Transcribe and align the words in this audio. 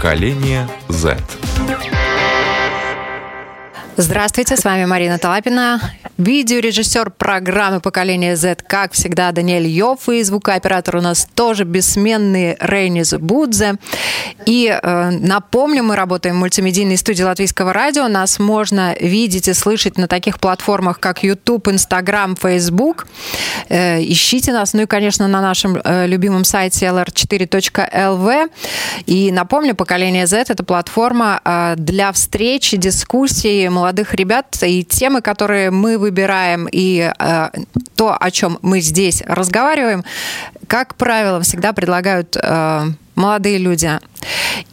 Поколение 0.00 0.66
Z. 0.88 1.49
Здравствуйте, 4.02 4.56
с 4.56 4.64
вами 4.64 4.86
Марина 4.86 5.18
Талапина, 5.18 5.78
видеорежиссер 6.16 7.10
программы 7.10 7.80
«Поколение 7.80 8.34
Z», 8.34 8.64
как 8.66 8.92
всегда, 8.92 9.30
Даниэль 9.30 9.66
Йофф, 9.66 10.08
и 10.08 10.22
звукооператор 10.22 10.96
у 10.96 11.00
нас 11.02 11.28
тоже 11.34 11.64
бессменный 11.64 12.56
Рейнис 12.60 13.12
Будзе. 13.12 13.74
И 14.46 14.68
э, 14.70 15.10
напомню, 15.10 15.82
мы 15.82 15.96
работаем 15.96 16.36
в 16.36 16.38
мультимедийной 16.38 16.96
студии 16.96 17.22
Латвийского 17.22 17.74
радио. 17.74 18.08
Нас 18.08 18.38
можно 18.38 18.94
видеть 18.98 19.48
и 19.48 19.52
слышать 19.52 19.98
на 19.98 20.08
таких 20.08 20.40
платформах, 20.40 20.98
как 20.98 21.22
YouTube, 21.22 21.68
Instagram, 21.68 22.36
Facebook. 22.36 23.06
Э, 23.68 24.02
ищите 24.02 24.54
нас, 24.54 24.72
ну 24.72 24.82
и, 24.82 24.86
конечно, 24.86 25.28
на 25.28 25.42
нашем 25.42 25.76
э, 25.76 26.06
любимом 26.06 26.44
сайте 26.44 26.86
lr4.lv. 26.86 28.50
И 29.04 29.30
напомню, 29.30 29.74
«Поколение 29.74 30.26
Z»— 30.26 30.46
это 30.48 30.64
платформа 30.64 31.42
э, 31.44 31.74
для 31.76 32.12
встречи, 32.12 32.78
дискуссий 32.78 33.68
молодых 33.68 33.89
молодых 33.90 34.14
ребят 34.14 34.56
и 34.62 34.84
темы, 34.84 35.20
которые 35.20 35.72
мы 35.72 35.98
выбираем, 35.98 36.68
и 36.70 37.10
э, 37.18 37.48
то, 37.96 38.16
о 38.20 38.30
чем 38.30 38.58
мы 38.62 38.80
здесь 38.80 39.22
разговариваем, 39.26 40.04
как 40.68 40.94
правило, 40.94 41.40
всегда 41.40 41.72
предлагают 41.72 42.36
э, 42.36 42.84
молодые 43.14 43.58
люди. 43.58 43.98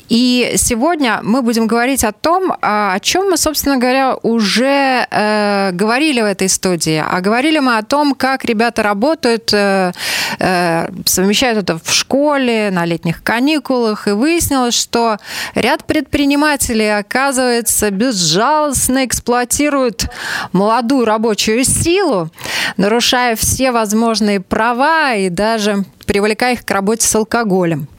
И 0.10 0.54
сегодня 0.56 1.20
мы 1.22 1.42
будем 1.42 1.68
говорить 1.68 2.04
о 2.06 2.14
том, 2.14 2.54
а, 2.62 2.94
о 2.94 3.00
чем 3.00 3.30
мы, 3.30 3.38
собственно 3.38 3.78
говоря, 3.78 4.16
уже 4.16 5.06
э, 5.10 5.72
говорили 5.74 6.22
в 6.22 6.26
этой 6.26 6.48
студии. 6.48 7.04
А 7.06 7.20
говорили 7.20 7.60
мы 7.60 7.78
о 7.78 7.84
том, 7.84 8.16
как 8.16 8.46
ребята 8.46 8.84
работают, 8.84 9.54
э, 9.54 9.92
э, 10.40 10.90
совмещают 11.06 11.60
это 11.60 11.78
в 11.84 11.92
школе, 11.92 12.70
на 12.72 12.86
летних 12.86 13.22
каникулах. 13.22 14.08
И 14.08 14.12
выяснилось, 14.12 14.76
что 14.76 15.18
ряд 15.56 15.84
предпринимателей, 15.84 16.98
оказывается, 16.98 17.92
безжалостно 17.92 19.06
эксплуатируют 19.06 20.10
молодую 20.54 21.04
рабочую 21.04 21.66
силу, 21.66 22.30
нарушая 22.78 23.36
все 23.36 23.72
возможные 23.72 24.40
права 24.40 25.16
и 25.16 25.28
даже 25.30 25.84
привлекая 26.06 26.54
их 26.54 26.64
к 26.64 26.72
работе 26.72 27.06
с 27.06 27.14
алкоголем. 27.14 27.90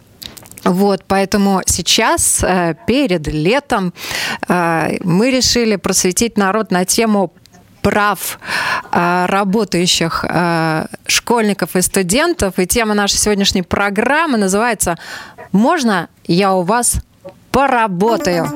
Вот, 0.69 1.03
поэтому 1.09 1.63
сейчас, 1.65 2.45
э, 2.45 2.75
перед 2.87 3.27
летом, 3.27 3.95
э, 4.49 4.99
мы 5.03 5.31
решили 5.31 5.77
просветить 5.77 6.37
народ 6.37 6.71
на 6.71 6.85
тему 6.85 7.33
прав 7.81 8.39
э, 8.93 9.27
работающих 9.29 10.25
школьников 11.07 11.75
и 11.75 11.81
студентов. 11.81 12.59
И 12.59 12.67
тема 12.67 12.93
нашей 12.95 13.17
сегодняшней 13.17 13.63
программы 13.63 14.37
называется 14.37 14.99
«Можно 15.53 16.09
я 16.27 16.53
у 16.53 16.63
вас 16.63 16.97
поработаю?» 17.51 18.53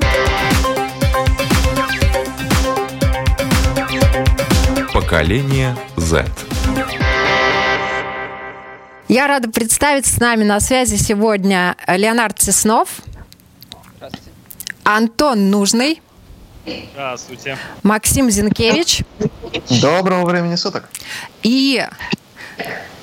Поколение 4.92 5.74
Z. 5.96 6.26
Я 9.12 9.26
рада 9.26 9.50
представить 9.50 10.06
с 10.06 10.18
нами 10.20 10.42
на 10.42 10.58
связи 10.58 10.96
сегодня 10.96 11.76
Леонард 11.86 12.38
Теснов. 12.38 13.02
Здравствуйте. 13.98 14.30
Антон 14.84 15.50
Нужный. 15.50 16.00
Здравствуйте. 16.94 17.58
Максим 17.82 18.30
Зинкевич. 18.30 19.02
Доброго 19.82 20.24
времени 20.24 20.54
суток. 20.54 20.88
И 21.42 21.86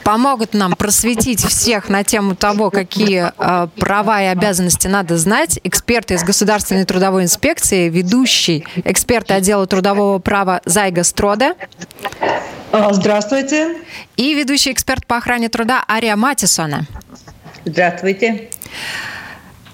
помогут 0.09 0.55
нам 0.55 0.73
просветить 0.75 1.45
всех 1.45 1.87
на 1.87 2.03
тему 2.03 2.35
того, 2.35 2.71
какие 2.71 3.31
э, 3.37 3.67
права 3.79 4.23
и 4.23 4.25
обязанности 4.25 4.87
надо 4.87 5.19
знать. 5.19 5.59
Эксперты 5.63 6.15
из 6.15 6.23
Государственной 6.23 6.83
трудовой 6.85 7.25
инспекции, 7.25 7.89
ведущий 7.89 8.65
эксперт 8.85 9.29
отдела 9.29 9.67
трудового 9.67 10.17
права 10.17 10.61
Зайга 10.65 11.03
Строда. 11.03 11.53
А, 12.71 12.91
здравствуйте. 12.91 13.75
И 14.17 14.33
ведущий 14.33 14.71
эксперт 14.71 15.05
по 15.05 15.17
охране 15.17 15.47
труда 15.47 15.85
Ария 15.87 16.15
Матисона. 16.15 16.87
Здравствуйте. 17.65 18.49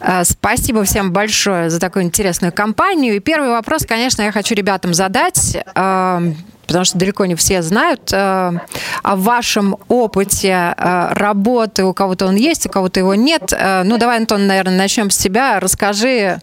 А, 0.02 0.26
спасибо 0.26 0.84
всем 0.84 1.14
большое 1.14 1.70
за 1.70 1.80
такую 1.80 2.04
интересную 2.04 2.52
кампанию. 2.52 3.16
И 3.16 3.20
первый 3.20 3.52
вопрос, 3.52 3.86
конечно, 3.88 4.22
я 4.22 4.34
хочу 4.34 4.54
ребятам 4.54 4.94
задать, 4.94 5.58
а, 5.76 6.22
потому 6.68 6.86
что 6.86 6.98
далеко 6.98 7.26
не 7.26 7.36
все 7.36 7.62
знают 7.62 8.12
о 8.14 8.62
вашем 9.04 9.78
опыте 9.88 10.74
работы. 10.78 11.84
У 11.86 11.94
кого-то 11.94 12.28
он 12.28 12.36
есть, 12.36 12.66
у 12.66 12.70
кого-то 12.70 13.00
его 13.00 13.16
нет. 13.16 13.54
Ну, 13.84 13.98
давай, 13.98 14.18
Антон, 14.18 14.48
наверное, 14.48 14.78
начнем 14.78 15.10
с 15.10 15.18
тебя. 15.18 15.60
Расскажи 15.60 16.40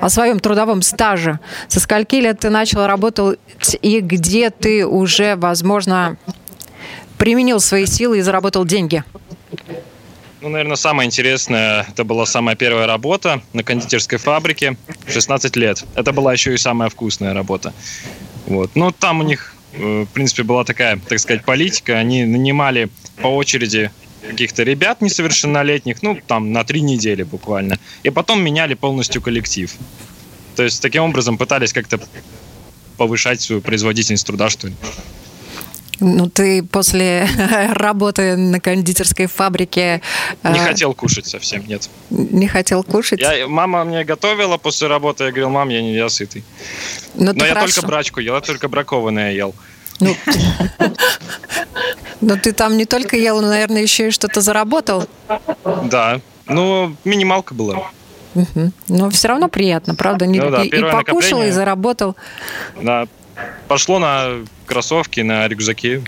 о 0.00 0.08
своем 0.08 0.40
трудовом 0.40 0.82
стаже. 0.82 1.38
Со 1.68 1.80
скольки 1.80 2.16
лет 2.16 2.40
ты 2.40 2.50
начал 2.50 2.86
работать 2.86 3.38
и 3.80 4.00
где 4.00 4.50
ты 4.50 4.86
уже, 4.86 5.36
возможно, 5.36 6.16
применил 7.18 7.60
свои 7.60 7.86
силы 7.86 8.18
и 8.18 8.20
заработал 8.20 8.64
деньги? 8.64 9.04
Ну, 10.40 10.48
наверное, 10.48 10.74
самое 10.74 11.06
интересное, 11.06 11.86
это 11.88 12.02
была 12.02 12.26
самая 12.26 12.56
первая 12.56 12.88
работа 12.88 13.42
на 13.52 13.62
кондитерской 13.62 14.18
фабрике, 14.18 14.76
16 15.06 15.54
лет. 15.54 15.84
Это 15.94 16.12
была 16.12 16.32
еще 16.32 16.52
и 16.52 16.56
самая 16.56 16.88
вкусная 16.88 17.32
работа. 17.32 17.72
Вот. 18.46 18.72
Ну, 18.74 18.90
там 18.90 19.20
у 19.20 19.22
них, 19.22 19.54
э, 19.54 19.61
в 19.72 20.06
принципе, 20.06 20.42
была 20.42 20.64
такая, 20.64 20.98
так 21.08 21.18
сказать, 21.18 21.44
политика. 21.44 21.98
Они 21.98 22.24
нанимали 22.24 22.88
по 23.20 23.28
очереди 23.28 23.90
каких-то 24.28 24.62
ребят 24.62 25.00
несовершеннолетних, 25.00 26.02
ну, 26.02 26.18
там, 26.26 26.52
на 26.52 26.64
три 26.64 26.80
недели 26.80 27.22
буквально. 27.22 27.78
И 28.02 28.10
потом 28.10 28.42
меняли 28.42 28.74
полностью 28.74 29.20
коллектив. 29.20 29.72
То 30.56 30.62
есть, 30.62 30.80
таким 30.82 31.04
образом 31.04 31.38
пытались 31.38 31.72
как-то 31.72 32.00
повышать 32.96 33.40
свою 33.40 33.60
производительность 33.60 34.26
труда, 34.26 34.50
что 34.50 34.68
ли. 34.68 34.74
Ну, 36.02 36.28
ты 36.28 36.64
после 36.64 37.28
работы 37.74 38.36
на 38.36 38.58
кондитерской 38.58 39.26
фабрике... 39.26 40.02
Не 40.42 40.58
э, 40.58 40.64
хотел 40.64 40.94
кушать 40.94 41.26
совсем, 41.26 41.64
нет. 41.68 41.88
Не 42.10 42.48
хотел 42.48 42.82
кушать? 42.82 43.20
Я, 43.20 43.46
мама 43.46 43.84
мне 43.84 44.04
готовила 44.04 44.56
после 44.56 44.88
работы, 44.88 45.24
я 45.24 45.30
говорил, 45.30 45.50
мам, 45.50 45.68
я 45.68 45.80
не 45.80 45.94
я 45.94 46.08
сытый. 46.08 46.42
Ну, 47.14 47.32
Но 47.32 47.46
я 47.46 47.54
хорошо. 47.54 47.74
только 47.74 47.86
брачку 47.86 48.20
ел, 48.20 48.34
я 48.34 48.40
только 48.40 48.68
бракованное 48.68 49.32
ел. 49.32 49.54
Ну, 50.00 50.16
но 52.20 52.36
ты 52.36 52.52
там 52.52 52.76
не 52.76 52.84
только 52.84 53.16
ел, 53.16 53.40
но, 53.40 53.48
наверное, 53.48 53.82
еще 53.82 54.08
и 54.08 54.10
что-то 54.10 54.40
заработал. 54.40 55.06
Да, 55.84 56.20
ну, 56.48 56.96
минималка 57.04 57.54
была. 57.54 57.92
Угу. 58.34 58.72
Но 58.88 59.10
все 59.10 59.28
равно 59.28 59.48
приятно, 59.48 59.94
правда? 59.94 60.26
Не, 60.26 60.40
ну, 60.40 60.50
да, 60.50 60.64
и, 60.64 60.68
и 60.68 60.82
покушал, 60.82 61.42
и 61.44 61.50
заработал. 61.50 62.16
Да, 62.80 63.06
пошло 63.68 63.98
на 63.98 64.44
кроссовки, 64.66 65.20
на 65.20 65.48
рюкзаки. 65.48 66.02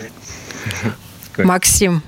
Максим. 1.38 2.02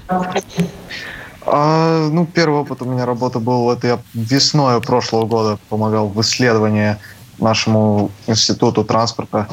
А, 1.46 2.08
ну, 2.10 2.26
первый 2.26 2.60
опыт 2.60 2.82
у 2.82 2.84
меня 2.84 3.06
работы 3.06 3.38
был, 3.38 3.70
это 3.70 3.86
я 3.86 3.98
весной 4.14 4.80
прошлого 4.80 5.26
года 5.26 5.58
помогал 5.68 6.08
в 6.08 6.20
исследовании 6.20 6.96
нашему 7.38 8.10
институту 8.26 8.84
транспорта. 8.84 9.48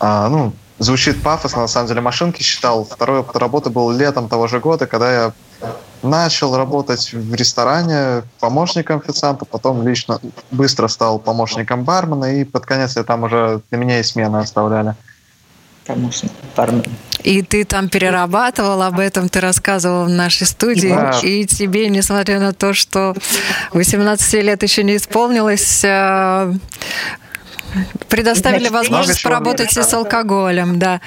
А, 0.00 0.28
ну, 0.28 0.52
звучит 0.78 1.22
пафосно, 1.22 1.62
на 1.62 1.68
самом 1.68 1.88
деле 1.88 2.00
машинки 2.00 2.42
считал. 2.42 2.84
Второй 2.84 3.20
опыт 3.20 3.36
работы 3.36 3.68
был 3.70 3.90
летом 3.90 4.28
того 4.28 4.46
же 4.46 4.58
года, 4.60 4.86
когда 4.86 5.12
я 5.12 5.32
начал 6.02 6.56
работать 6.56 7.12
в 7.12 7.34
ресторане 7.34 8.22
помощником 8.40 8.98
официанта, 8.98 9.44
потом 9.44 9.86
лично 9.86 10.20
быстро 10.50 10.88
стал 10.88 11.18
помощником 11.18 11.84
бармена, 11.84 12.40
и 12.40 12.44
под 12.44 12.66
конец 12.66 12.96
я 12.96 13.04
там 13.04 13.24
уже 13.24 13.60
для 13.70 13.78
меня 13.78 14.00
и 14.00 14.02
смены 14.02 14.38
оставляли. 14.38 14.94
Помощник 15.86 16.30
бармена. 16.56 16.84
И 17.22 17.42
ты 17.42 17.64
там 17.64 17.88
перерабатывал, 17.88 18.82
об 18.82 19.00
этом 19.00 19.28
ты 19.28 19.40
рассказывал 19.40 20.04
в 20.04 20.08
нашей 20.08 20.46
студии. 20.46 20.88
Да. 20.88 21.18
И 21.22 21.46
тебе, 21.46 21.88
несмотря 21.88 22.38
на 22.38 22.52
то, 22.52 22.72
что 22.74 23.14
18 23.72 24.34
лет 24.44 24.62
еще 24.62 24.84
не 24.84 24.96
исполнилось, 24.96 25.84
э, 25.84 26.52
предоставили 28.08 28.68
возможность 28.68 29.22
поработать 29.22 29.76
и 29.76 29.82
с 29.82 29.94
алкоголем, 29.94 30.78
да. 30.78 31.00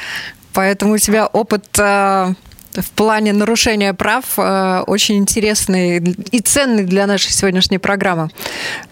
Поэтому 0.53 0.93
у 0.93 0.97
тебя 0.97 1.27
опыт 1.27 1.65
э, 1.79 2.33
в 2.73 2.91
плане 2.91 3.33
нарушения 3.33 3.93
прав 3.93 4.25
э, 4.37 4.83
очень 4.87 5.17
интересный 5.17 5.97
и 5.99 6.39
ценный 6.39 6.83
для 6.83 7.07
нашей 7.07 7.31
сегодняшней 7.31 7.77
программы. 7.77 8.29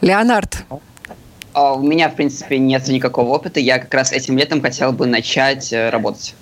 Леонард. 0.02 0.64
А 1.54 1.74
у 1.74 1.82
меня, 1.82 2.10
в 2.10 2.16
принципе, 2.16 2.58
нет 2.58 2.88
никакого 2.88 3.30
опыта. 3.30 3.60
Я 3.60 3.80
как 3.80 3.94
раз 3.94 4.12
этим 4.12 4.38
летом 4.38 4.62
хотел 4.62 4.92
бы 4.92 5.08
начать 5.08 5.74
э, 5.74 5.90
работать. 5.90 6.36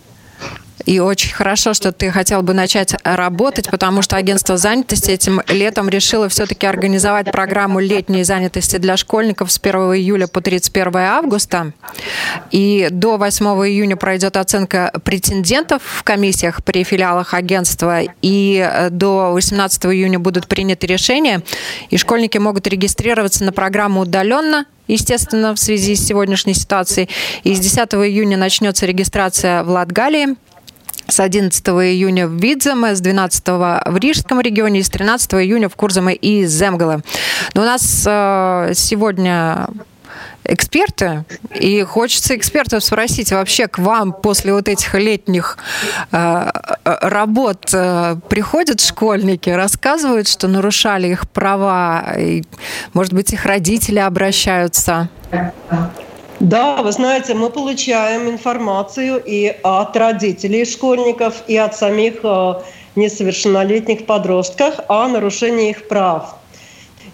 И 0.88 1.00
очень 1.00 1.34
хорошо, 1.34 1.74
что 1.74 1.92
ты 1.92 2.10
хотел 2.12 2.42
бы 2.42 2.54
начать 2.54 2.95
работать, 3.04 3.69
потому 3.69 4.01
что 4.01 4.16
агентство 4.16 4.56
занятости 4.56 5.12
этим 5.12 5.42
летом 5.50 5.89
решило 5.89 6.30
все-таки 6.30 6.66
организовать 6.66 7.30
программу 7.30 7.81
летней 7.81 8.24
занятости 8.24 8.78
для 8.78 8.95
школьников 8.95 9.51
с 9.51 9.60
1 9.62 9.75
июля 9.95 10.28
по 10.28 10.39
31 10.39 10.95
августа. 10.95 11.74
И 12.51 12.88
до 12.89 13.18
8 13.18 13.45
июня 13.68 13.98
пройдет 13.98 14.38
оценка 14.38 14.94
претендентов 15.04 15.81
в 15.84 16.04
комиссиях 16.04 16.63
при 16.63 16.86
филиалах 16.86 17.33
агентства. 17.33 18.04
И 18.22 18.88
до 18.90 19.33
18 19.33 19.88
июня 19.88 20.19
будут 20.19 20.48
приняты 20.48 20.88
решения. 20.88 21.44
И 21.90 21.98
школьники 21.98 22.38
могут 22.38 22.66
регистрироваться 22.66 23.44
на 23.44 23.51
программу 23.51 24.01
удаленно 24.01 24.66
естественно, 24.88 25.54
в 25.54 25.60
связи 25.60 25.95
с 25.95 26.07
сегодняшней 26.07 26.54
ситуацией. 26.54 27.10
И 27.44 27.54
с 27.54 27.60
10 27.60 27.78
июня 27.95 28.38
начнется 28.38 28.86
регистрация 28.86 29.63
в 29.63 29.69
Латгалии. 29.69 30.38
С 31.07 31.19
11 31.19 31.68
июня 31.68 32.27
в 32.27 32.33
Видземе, 32.33 32.95
с 32.95 33.01
12 33.01 33.48
в 33.48 33.98
Рижском 33.98 34.42
регионе 34.42 34.81
и 34.81 34.83
с 34.83 34.89
13 34.89 35.33
июня 35.36 35.69
в 35.69 35.75
Курзаме 35.75 36.13
и 36.13 36.45
Земгале. 36.45 37.01
Но 37.54 37.62
у 37.62 37.65
нас 37.65 38.04
э, 38.06 38.71
сегодня 38.75 39.68
эксперты, 40.48 41.25
и 41.54 41.83
хочется 41.83 42.36
экспертов 42.36 42.83
спросить, 42.83 43.31
вообще 43.31 43.68
к 43.68 43.80
вам 43.80 44.13
после 44.13 44.54
вот 44.54 44.68
этих 44.68 44.94
летних 44.95 45.57
э, 46.12 46.50
э, 46.86 46.98
работ 47.01 47.69
э, 47.74 48.15
приходят 48.30 48.81
школьники, 48.81 49.50
рассказывают, 49.50 50.27
что 50.27 50.48
нарушали 50.48 51.09
их 51.09 51.30
права, 51.30 52.13
и, 52.18 52.44
может 52.94 53.13
быть, 53.13 53.33
их 53.33 53.45
родители 53.45 54.00
обращаются? 54.00 55.09
Да, 56.39 56.84
вы 56.84 56.92
знаете, 56.92 57.34
мы 57.34 57.50
получаем 57.50 58.30
информацию 58.30 59.22
и 59.25 59.56
от 59.63 59.98
родителей 59.98 60.66
школьников, 60.66 61.44
и 61.48 61.57
от 61.57 61.75
самих 61.75 62.19
э, 62.24 62.54
несовершеннолетних 62.95 64.06
подростков 64.06 64.75
о 64.88 65.07
нарушении 65.07 65.72
их 65.72 65.88
прав. 65.88 66.36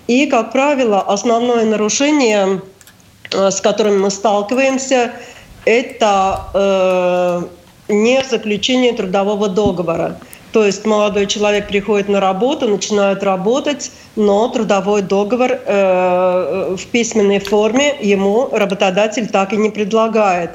И, 0.08 0.26
как 0.26 0.52
правило, 0.52 1.02
основное 1.02 1.66
нарушение 1.66 2.62
Э, 3.34 3.50
с 3.52 3.62
которыми 3.62 3.98
мы 3.98 4.12
сталкиваемся, 4.12 5.12
это 5.66 6.42
э, 6.54 7.42
не 7.88 8.24
заключение 8.24 8.94
трудового 8.94 9.50
договора. 9.50 10.18
То 10.54 10.64
есть 10.64 10.86
молодой 10.86 11.26
человек 11.26 11.68
приходит 11.68 12.10
на 12.10 12.20
работу, 12.20 12.68
начинает 12.68 13.24
работать, 13.24 13.92
но 14.16 14.48
трудовой 14.50 15.02
договор 15.02 15.52
э, 15.52 16.76
в 16.78 16.86
письменной 16.92 17.40
форме 17.40 17.96
ему 18.00 18.50
работодатель 18.52 19.28
так 19.28 19.52
и 19.54 19.58
не 19.58 19.72
предлагает. 19.72 20.52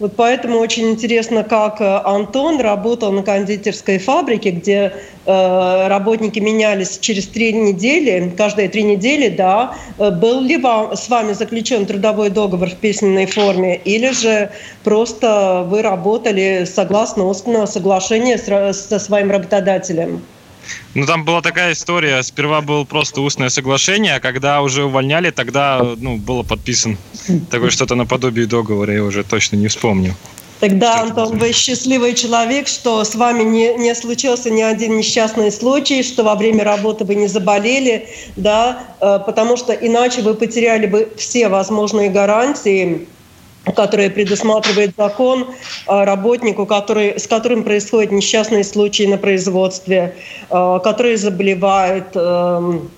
Вот 0.00 0.16
поэтому 0.16 0.58
очень 0.58 0.90
интересно, 0.90 1.44
как 1.44 1.80
э, 1.80 2.00
Антон 2.04 2.60
работал 2.60 3.12
на 3.12 3.22
кондитерской 3.22 3.98
фабрике, 3.98 4.50
где 4.50 4.92
э, 5.24 5.86
работники 5.86 6.40
менялись 6.40 6.98
через 6.98 7.28
три 7.28 7.52
недели, 7.52 8.32
каждые 8.36 8.68
три 8.68 8.82
недели, 8.82 9.28
да. 9.28 9.76
Э, 9.98 10.10
был 10.10 10.40
ли 10.40 10.56
вам, 10.56 10.96
с 10.96 11.08
вами 11.08 11.32
заключен 11.32 11.86
трудовой 11.86 12.30
договор 12.30 12.70
в 12.70 12.74
письменной 12.74 13.26
форме, 13.26 13.76
или 13.76 14.10
же 14.10 14.50
просто 14.82 15.64
вы 15.68 15.80
работали 15.82 16.64
согласно 16.64 17.26
устного 17.26 17.66
соглашения 17.66 18.36
со 18.36 18.98
своим 18.98 19.30
работодателем? 19.30 20.22
Ну, 20.94 21.06
там 21.06 21.24
была 21.24 21.42
такая 21.42 21.72
история. 21.72 22.22
Сперва 22.22 22.60
было 22.60 22.84
просто 22.84 23.20
устное 23.20 23.48
соглашение, 23.48 24.16
а 24.16 24.20
когда 24.20 24.62
уже 24.62 24.84
увольняли, 24.84 25.30
тогда 25.30 25.94
ну, 25.96 26.16
было 26.16 26.42
подписан 26.42 26.98
такое 27.50 27.70
что-то 27.70 27.94
наподобие 27.94 28.46
договора, 28.46 28.94
я 28.94 29.04
уже 29.04 29.24
точно 29.24 29.56
не 29.56 29.68
вспомню. 29.68 30.14
Тогда, 30.60 31.00
Антон, 31.00 31.36
вы 31.36 31.52
счастливый 31.52 32.14
человек, 32.14 32.68
что 32.68 33.04
с 33.04 33.14
вами 33.14 33.42
не, 33.42 33.74
не 33.74 33.94
случился 33.94 34.50
ни 34.50 34.62
один 34.62 34.96
несчастный 34.96 35.52
случай, 35.52 36.02
что 36.02 36.22
во 36.22 36.36
время 36.36 36.64
работы 36.64 37.04
вы 37.04 37.16
не 37.16 37.26
заболели, 37.26 38.08
да, 38.36 38.78
э, 39.00 39.18
потому 39.26 39.56
что 39.56 39.72
иначе 39.72 40.22
вы 40.22 40.34
потеряли 40.34 40.86
бы 40.86 41.12
все 41.18 41.48
возможные 41.48 42.08
гарантии 42.08 43.06
которые 43.72 44.10
предусматривает 44.10 44.94
закон 44.96 45.46
э, 45.46 46.04
работнику, 46.04 46.66
который, 46.66 47.18
с 47.18 47.26
которым 47.26 47.64
происходят 47.64 48.12
несчастные 48.12 48.64
случаи 48.64 49.04
на 49.04 49.16
производстве, 49.16 50.14
э, 50.50 50.80
который 50.82 51.16
заболевает 51.16 52.14
эм, 52.14 52.90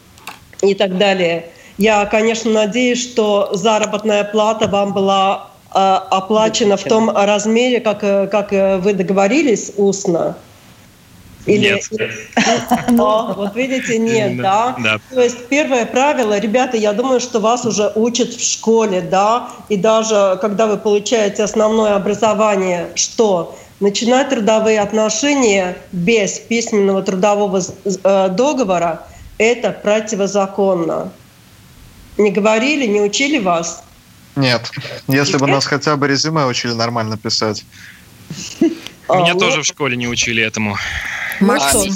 и 0.63 0.75
так 0.75 0.99
далее. 0.99 1.47
Я, 1.79 2.05
конечно, 2.07 2.51
надеюсь, 2.51 3.03
что 3.03 3.51
заработная 3.53 4.25
плата 4.25 4.67
вам 4.67 4.93
была 4.93 5.51
э, 5.75 5.79
оплачена 5.79 6.77
в 6.77 6.85
том 6.85 7.11
размере, 7.11 7.81
как, 7.81 8.01
как 8.01 8.51
вы 8.51 8.93
договорились 8.93 9.73
устно. 9.77 10.37
Или... 11.47 11.81
Нет. 11.91 12.21
О, 12.99 13.33
вот 13.37 13.55
видите, 13.55 13.99
нет, 13.99 14.37
да? 14.39 14.77
да? 14.79 15.01
То 15.11 15.23
есть 15.23 15.47
первое 15.49 15.87
правило, 15.87 16.39
ребята, 16.39 16.77
я 16.77 16.93
думаю, 16.93 17.21
что 17.21 17.41
вас 17.41 17.65
уже 17.65 17.93
учат 17.95 18.35
в 18.35 18.45
школе, 18.45 19.01
да, 19.01 19.49
и 19.69 19.77
даже 19.77 20.39
когда 20.41 20.67
вы 20.67 20.77
получаете 20.77 21.45
основное 21.45 21.95
образование, 21.95 22.89
что 22.97 23.57
начинать 23.81 24.31
трудовые 24.31 24.81
отношения 24.81 25.77
без 25.93 26.39
письменного 26.39 27.03
трудового 27.03 27.63
э, 27.85 28.29
договора– 28.31 29.03
это 29.39 29.71
противозаконно. 29.71 31.13
Не 32.17 32.31
говорили, 32.31 32.87
не 32.87 33.01
учили 33.01 33.39
вас? 33.39 33.83
Нет. 34.35 34.71
Если 35.09 35.37
бы 35.39 35.47
нас 35.47 35.67
хотя 35.67 35.97
бы 35.97 36.09
резюме 36.09 36.47
учили 36.47 36.73
нормально 36.73 37.17
писать. 37.17 37.65
Меня 38.61 39.33
а, 39.33 39.39
тоже 39.39 39.63
в 39.63 39.67
школе 39.67 39.97
не 39.97 40.09
учили 40.09 40.43
этому. 40.43 40.77
Максим. 41.41 41.95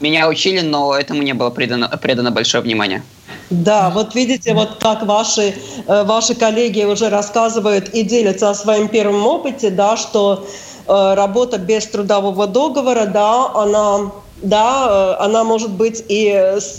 Меня 0.00 0.28
учили, 0.28 0.60
но 0.60 0.94
этому 0.94 1.22
не 1.22 1.34
было 1.34 1.50
придано, 1.50 1.88
придано 2.00 2.30
большое 2.30 2.62
внимание. 2.62 3.02
Да, 3.50 3.90
вот 3.90 4.14
видите, 4.14 4.54
вот 4.54 4.78
как 4.80 5.02
ваши, 5.02 5.54
э, 5.86 6.04
ваши 6.04 6.34
коллеги 6.34 6.84
уже 6.84 7.10
рассказывают 7.10 7.88
и 7.90 8.02
делятся 8.02 8.50
о 8.50 8.54
своем 8.54 8.88
первом 8.88 9.26
опыте, 9.26 9.70
да, 9.70 9.96
что 9.96 10.46
э, 10.86 11.14
работа 11.14 11.58
без 11.58 11.86
трудового 11.86 12.46
договора, 12.46 13.06
да, 13.06 13.50
она 13.54 14.12
да, 14.42 15.16
э, 15.20 15.24
она 15.24 15.44
может 15.44 15.70
быть 15.70 16.04
и 16.08 16.28
с 16.58 16.78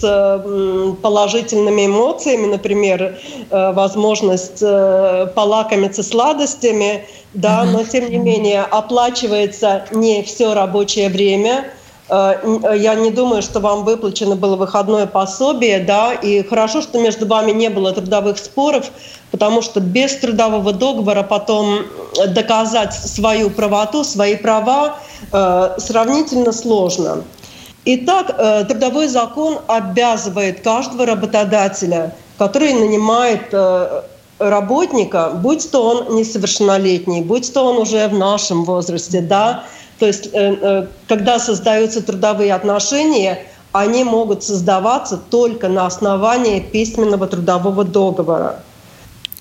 положительными 1.01 1.85
эмоциями, 1.85 2.47
например, 2.47 3.17
возможность 3.49 4.59
полакомиться 4.59 6.03
сладостями, 6.03 7.05
да, 7.33 7.63
но 7.63 7.83
тем 7.83 8.09
не 8.09 8.17
менее 8.17 8.61
оплачивается 8.63 9.85
не 9.91 10.23
все 10.23 10.53
рабочее 10.53 11.09
время. 11.09 11.65
Э, 12.11 12.35
э, 12.43 12.77
я 12.77 12.95
не 12.95 13.09
думаю, 13.09 13.41
что 13.41 13.61
вам 13.61 13.85
выплачено 13.85 14.35
было 14.35 14.57
выходное 14.57 15.07
пособие, 15.07 15.79
да, 15.79 16.13
и 16.13 16.43
хорошо, 16.43 16.81
что 16.81 16.99
между 16.99 17.25
вами 17.25 17.51
не 17.51 17.69
было 17.69 17.93
трудовых 17.93 18.37
споров, 18.37 18.91
потому 19.31 19.61
что 19.61 19.79
без 19.79 20.17
трудового 20.17 20.73
договора 20.73 21.23
потом 21.23 21.85
доказать 22.27 22.93
свою 22.93 23.49
правоту, 23.49 24.03
свои 24.03 24.35
права 24.35 24.97
э, 25.31 25.75
сравнительно 25.77 26.51
сложно. 26.51 27.23
Итак, 27.83 28.35
э, 28.37 28.63
трудовой 28.65 29.07
закон 29.07 29.59
обязывает 29.67 30.61
каждого 30.61 31.05
работодателя, 31.07 32.13
который 32.37 32.73
нанимает 32.73 33.47
э, 33.51 34.01
работника, 34.37 35.31
будь 35.33 35.71
то 35.71 35.83
он 35.83 36.15
несовершеннолетний, 36.15 37.21
будь 37.21 37.51
то 37.51 37.63
он 37.63 37.77
уже 37.77 38.07
в 38.07 38.13
нашем 38.13 38.65
возрасте, 38.65 39.21
да, 39.21 39.63
то 39.97 40.05
есть 40.05 40.29
э, 40.31 40.87
когда 41.07 41.39
создаются 41.39 42.03
трудовые 42.03 42.53
отношения, 42.53 43.39
они 43.71 44.03
могут 44.03 44.43
создаваться 44.43 45.17
только 45.17 45.67
на 45.67 45.87
основании 45.87 46.59
письменного 46.59 47.25
трудового 47.25 47.83
договора. 47.83 48.59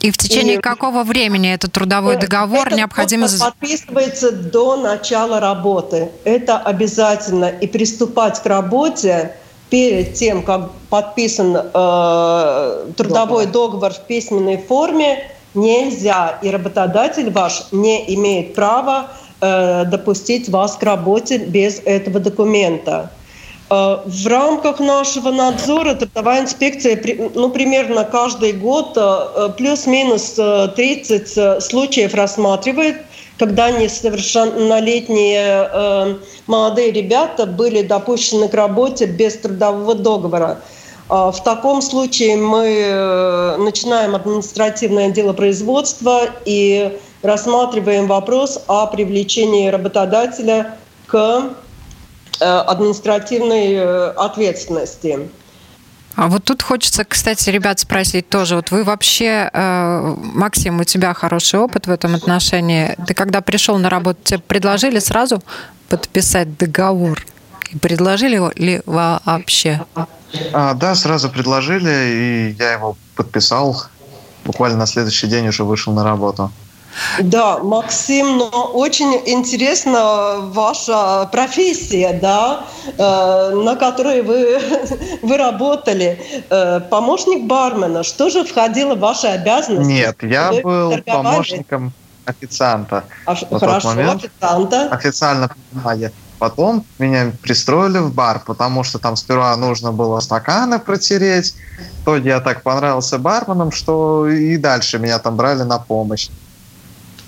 И 0.00 0.11
в 0.11 0.16
течение 0.16 0.57
и, 0.57 0.61
какого 0.61 1.04
времени 1.04 1.52
этот 1.52 1.73
трудовой 1.73 2.16
договор 2.16 2.66
этот 2.66 2.78
необходимо... 2.78 3.28
подписывается 3.38 4.33
до 4.33 4.76
начала 4.76 5.40
работы. 5.40 6.11
Это 6.25 6.59
обязательно. 6.59 7.47
И 7.47 7.66
приступать 7.66 8.42
к 8.42 8.47
работе 8.47 9.35
перед 9.69 10.14
тем, 10.14 10.42
как 10.42 10.71
подписан 10.88 11.54
э, 11.54 12.87
трудовой 12.97 13.47
договор 13.47 13.92
в 13.92 14.07
письменной 14.07 14.57
форме, 14.57 15.30
нельзя, 15.54 16.38
и 16.42 16.50
работодатель 16.50 17.30
ваш 17.30 17.64
не 17.71 18.14
имеет 18.14 18.54
права 18.54 19.11
э, 19.40 19.85
допустить 19.85 20.49
вас 20.49 20.76
к 20.76 20.83
работе 20.83 21.38
без 21.38 21.80
этого 21.85 22.21
документа. 22.21 23.11
Э, 23.70 23.98
в 24.04 24.26
рамках 24.26 24.80
нашего 24.80 25.30
надзора 25.30 25.94
трудовая 25.94 26.42
инспекция 26.42 27.00
ну, 27.34 27.50
примерно 27.50 28.04
каждый 28.04 28.52
год 28.52 28.92
э, 28.96 29.50
плюс-минус 29.56 30.38
30 30.76 31.38
э, 31.38 31.60
случаев 31.60 32.14
рассматривает 32.14 32.96
когда 33.40 33.70
несовершеннолетние 33.70 35.70
э, 35.72 36.16
молодые 36.46 36.92
ребята 36.92 37.46
были 37.46 37.80
допущены 37.80 38.50
к 38.50 38.54
работе 38.54 39.06
без 39.06 39.38
трудового 39.38 39.94
договора. 39.94 40.60
Э, 41.08 41.30
в 41.32 41.42
таком 41.42 41.80
случае 41.80 42.36
мы 42.36 42.66
э, 42.66 43.56
начинаем 43.56 44.14
административное 44.14 45.08
дело 45.08 45.32
производства 45.32 46.24
и 46.44 46.98
рассматриваем 47.22 48.08
вопрос 48.08 48.62
о 48.66 48.86
привлечении 48.86 49.68
работодателя 49.68 50.76
к 51.06 51.16
э, 51.16 51.48
административной 52.44 53.75
э, 53.75 54.11
ответственности. 54.16 55.28
А 56.16 56.28
вот 56.28 56.44
тут 56.44 56.62
хочется, 56.62 57.04
кстати, 57.04 57.50
ребят 57.50 57.78
спросить 57.80 58.28
тоже. 58.28 58.56
Вот 58.56 58.70
вы 58.70 58.85
вообще, 58.85 59.49
э, 59.52 60.14
Максим, 60.18 60.80
у 60.80 60.85
тебя 60.85 61.14
хороший 61.14 61.61
опыт 61.61 61.87
в 61.87 61.90
этом 61.90 62.14
отношении. 62.14 62.97
Ты 63.06 63.14
когда 63.14 63.40
пришел 63.40 63.78
на 63.78 63.88
работу, 63.88 64.18
тебе 64.23 64.40
предложили 64.40 64.99
сразу 64.99 65.42
подписать 65.88 66.59
договор? 66.59 67.25
И 67.70 67.78
предложили 67.78 68.40
ли 68.56 68.82
вообще? 68.87 69.80
А, 70.52 70.75
да, 70.75 70.94
сразу 70.94 71.30
предложили, 71.30 71.90
и 71.90 72.56
я 72.59 72.73
его 72.73 72.97
подписал. 73.14 73.82
Буквально 74.44 74.78
на 74.78 74.87
следующий 74.87 75.26
день 75.26 75.49
уже 75.49 75.64
вышел 75.64 75.92
на 75.92 76.02
работу. 76.02 76.50
Да, 77.20 77.59
Максим, 77.59 78.38
но 78.38 78.70
очень 78.73 79.12
интересна 79.26 80.37
ваша 80.40 81.28
профессия, 81.30 82.18
да, 82.20 82.64
э, 82.97 83.50
на 83.54 83.76
которой 83.76 84.23
вы, 84.23 84.59
вы 85.23 85.37
работали. 85.37 86.20
Э, 86.50 86.80
помощник 86.80 87.47
бармена. 87.47 88.02
Что 88.02 88.28
же 88.28 88.44
входило 88.44 88.94
в 88.94 89.00
ваши 89.00 89.28
обязанности? 89.28 89.90
Нет, 89.90 90.16
я 90.23 90.50
вы 90.52 90.62
был 90.62 90.90
торговали? 90.90 91.23
помощником 91.23 91.92
официанта. 92.25 93.04
А, 93.26 93.35
хорошо, 93.35 93.88
момент. 93.88 94.25
официанта. 94.25 94.88
Официально 94.90 95.50
понимаю. 95.73 96.12
Потом 96.38 96.87
меня 96.99 97.32
пристроили 97.42 97.99
в 97.99 98.14
бар, 98.14 98.42
потому 98.47 98.82
что 98.82 98.99
там 98.99 99.14
сперва 99.16 99.54
нужно 99.56 99.92
было 99.92 100.20
стаканы 100.20 100.78
протереть. 100.78 101.54
В 101.99 102.02
итоге 102.02 102.30
я 102.30 102.40
так 102.40 102.62
понравился 102.62 103.18
барменам, 103.18 103.70
что 103.73 104.26
и 104.26 104.56
дальше 104.56 104.99
меня 104.99 105.18
там 105.18 105.37
брали 105.37 105.64
на 105.64 105.78
помощь. 105.78 106.30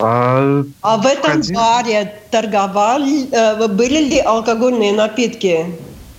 А, 0.03 0.65
а 0.83 0.97
в 0.97 1.07
этом 1.07 1.39
один... 1.39 1.55
баре 1.55 2.15
торговали, 2.31 3.29
э, 3.31 3.69
были 3.69 3.99
ли 3.99 4.19
алкогольные 4.19 4.93
напитки? 4.93 5.67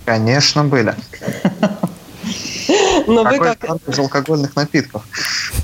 Конечно, 0.05 0.63
были. 0.63 0.95
Но 3.07 3.23
вы 3.23 3.39
как... 3.39 3.65
из 3.87 3.99
алкогольных 3.99 4.55
напитков. 4.55 5.03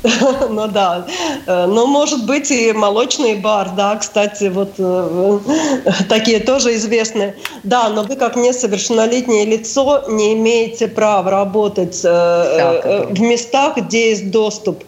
ну 0.50 0.68
да. 0.68 1.08
Э, 1.48 1.66
ну, 1.66 1.88
может 1.88 2.26
быть, 2.26 2.52
и 2.52 2.74
молочный 2.74 3.36
бар, 3.36 3.70
да, 3.78 3.96
кстати, 3.96 4.50
вот 4.50 4.74
э, 4.78 5.40
такие 6.10 6.42
тоже 6.42 6.76
известны. 6.76 7.36
Да, 7.64 7.88
но 7.88 8.04
вы 8.04 8.18
как 8.18 8.36
несовершеннолетнее 8.36 9.46
лицо 9.46 10.04
не 10.10 10.34
имеете 10.34 10.90
права 10.90 11.32
работать 11.32 12.04
в 12.04 13.20
местах, 13.20 13.78
где 13.78 14.10
есть 14.10 14.30
доступ 14.30 14.84
к 14.84 14.88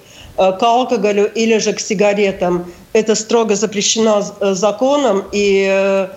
алкоголю 0.50 1.31
или 1.33 1.57
же 1.57 1.74
к 1.74 1.79
сигаретам 1.79 2.65
это 2.93 3.15
строго 3.15 3.55
запрещено 3.55 4.24
э, 4.39 4.53
законом, 4.53 5.24
и 5.31 5.67
э, 5.69 6.07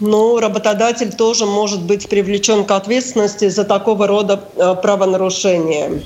ну, 0.00 0.38
работодатель 0.38 1.12
тоже 1.12 1.46
может 1.46 1.82
быть 1.82 2.08
привлечен 2.08 2.64
к 2.64 2.70
ответственности 2.70 3.48
за 3.48 3.64
такого 3.64 4.06
рода 4.06 4.40
э, 4.56 4.74
правонарушения. 4.82 6.02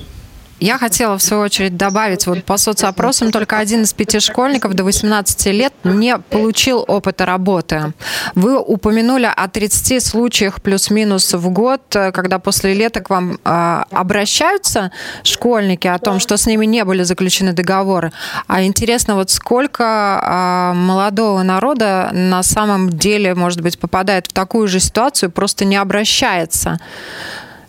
Я 0.60 0.76
хотела, 0.78 1.16
в 1.16 1.22
свою 1.22 1.44
очередь, 1.44 1.76
добавить, 1.76 2.26
вот 2.26 2.44
по 2.44 2.56
соцопросам 2.56 3.30
только 3.30 3.58
один 3.58 3.82
из 3.82 3.92
пяти 3.92 4.18
школьников 4.18 4.74
до 4.74 4.82
18 4.82 5.46
лет 5.46 5.72
не 5.84 6.18
получил 6.18 6.84
опыта 6.86 7.26
работы. 7.26 7.92
Вы 8.34 8.58
упомянули 8.58 9.30
о 9.34 9.48
30 9.48 10.04
случаях 10.04 10.60
плюс-минус 10.60 11.32
в 11.32 11.48
год, 11.50 11.82
когда 11.90 12.40
после 12.40 12.74
лета 12.74 13.00
к 13.00 13.10
вам 13.10 13.38
э, 13.44 13.82
обращаются 13.92 14.90
школьники 15.22 15.86
о 15.86 15.98
том, 15.98 16.18
что 16.18 16.36
с 16.36 16.46
ними 16.46 16.66
не 16.66 16.84
были 16.84 17.04
заключены 17.04 17.52
договоры. 17.52 18.12
А 18.48 18.62
интересно, 18.62 19.14
вот 19.14 19.30
сколько 19.30 19.84
э, 19.84 20.74
молодого 20.74 21.42
народа 21.44 22.10
на 22.12 22.42
самом 22.42 22.90
деле, 22.90 23.34
может 23.36 23.60
быть, 23.60 23.78
попадает 23.78 24.26
в 24.26 24.32
такую 24.32 24.66
же 24.66 24.80
ситуацию, 24.80 25.30
просто 25.30 25.64
не 25.64 25.76
обращается. 25.76 26.80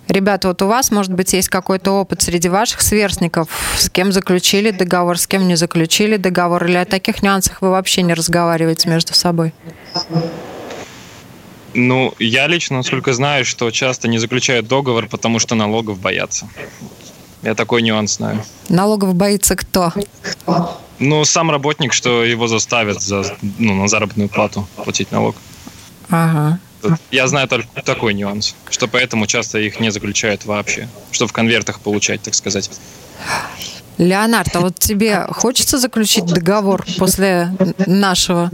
Ребята, 0.10 0.48
вот 0.48 0.60
у 0.64 0.68
вас, 0.68 0.90
может 0.90 1.14
быть, 1.14 1.34
есть 1.34 1.50
какой-то 1.50 1.92
опыт 1.92 2.24
среди 2.24 2.50
ваших 2.50 2.82
сверстников, 2.82 3.48
с 3.78 3.92
кем 3.92 4.12
заключили 4.12 4.72
договор, 4.72 5.20
с 5.20 5.28
кем 5.28 5.48
не 5.48 5.56
заключили 5.56 6.18
договор, 6.18 6.66
или 6.66 6.78
о 6.78 6.86
таких 6.86 7.22
нюансах 7.22 7.62
вы 7.62 7.70
вообще 7.70 8.02
не 8.02 8.16
разговариваете 8.16 8.90
между 8.90 9.14
собой? 9.14 9.54
Ну, 11.76 12.16
я 12.18 12.48
лично, 12.48 12.78
насколько 12.78 13.14
знаю, 13.14 13.46
что 13.46 13.70
часто 13.70 14.08
не 14.08 14.18
заключают 14.18 14.68
договор, 14.68 15.06
потому 15.06 15.38
что 15.38 15.54
налогов 15.54 16.00
боятся. 16.00 16.50
Я 17.44 17.54
такой 17.54 17.84
нюанс 17.84 18.16
знаю. 18.16 18.44
Налогов 18.68 19.14
боится 19.14 19.56
кто? 19.56 19.94
Ну, 20.98 21.24
сам 21.24 21.52
работник, 21.52 21.94
что 21.94 22.24
его 22.24 22.48
заставят 22.48 23.00
за, 23.00 23.38
ну, 23.60 23.76
на 23.76 23.88
заработную 23.88 24.28
плату 24.28 24.68
платить 24.84 25.12
налог. 25.12 25.36
Ага. 26.10 26.60
Я 27.12 27.28
знаю 27.28 27.48
только 27.48 27.82
такой 27.84 28.14
нюанс, 28.14 28.56
что 28.70 28.88
поэтому 28.88 29.28
часто 29.28 29.60
их 29.60 29.80
не 29.80 29.92
заключают 29.92 30.46
вообще, 30.46 30.88
что 31.12 31.28
в 31.28 31.34
конвертах 31.34 31.80
получать, 31.80 32.22
так 32.22 32.34
сказать. 32.34 32.70
Леонард, 33.98 34.56
а 34.56 34.62
вот 34.62 34.76
тебе 34.80 35.26
хочется 35.30 35.78
заключить 35.78 36.26
договор 36.26 36.86
после 36.98 37.52
нашего? 37.86 38.50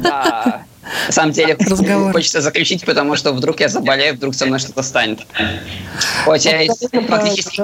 Да. 0.00 0.62
На 1.06 1.12
самом 1.12 1.32
деле 1.32 1.56
Разговор. 1.58 2.12
хочется 2.12 2.40
заключить, 2.40 2.84
потому 2.84 3.14
что 3.14 3.32
вдруг 3.32 3.60
я 3.60 3.68
заболею, 3.68 4.14
вдруг 4.14 4.34
со 4.34 4.46
мной 4.46 4.58
что-то 4.58 4.82
станет. 4.82 5.20
Хотя 6.24 6.62
фактически 7.08 7.62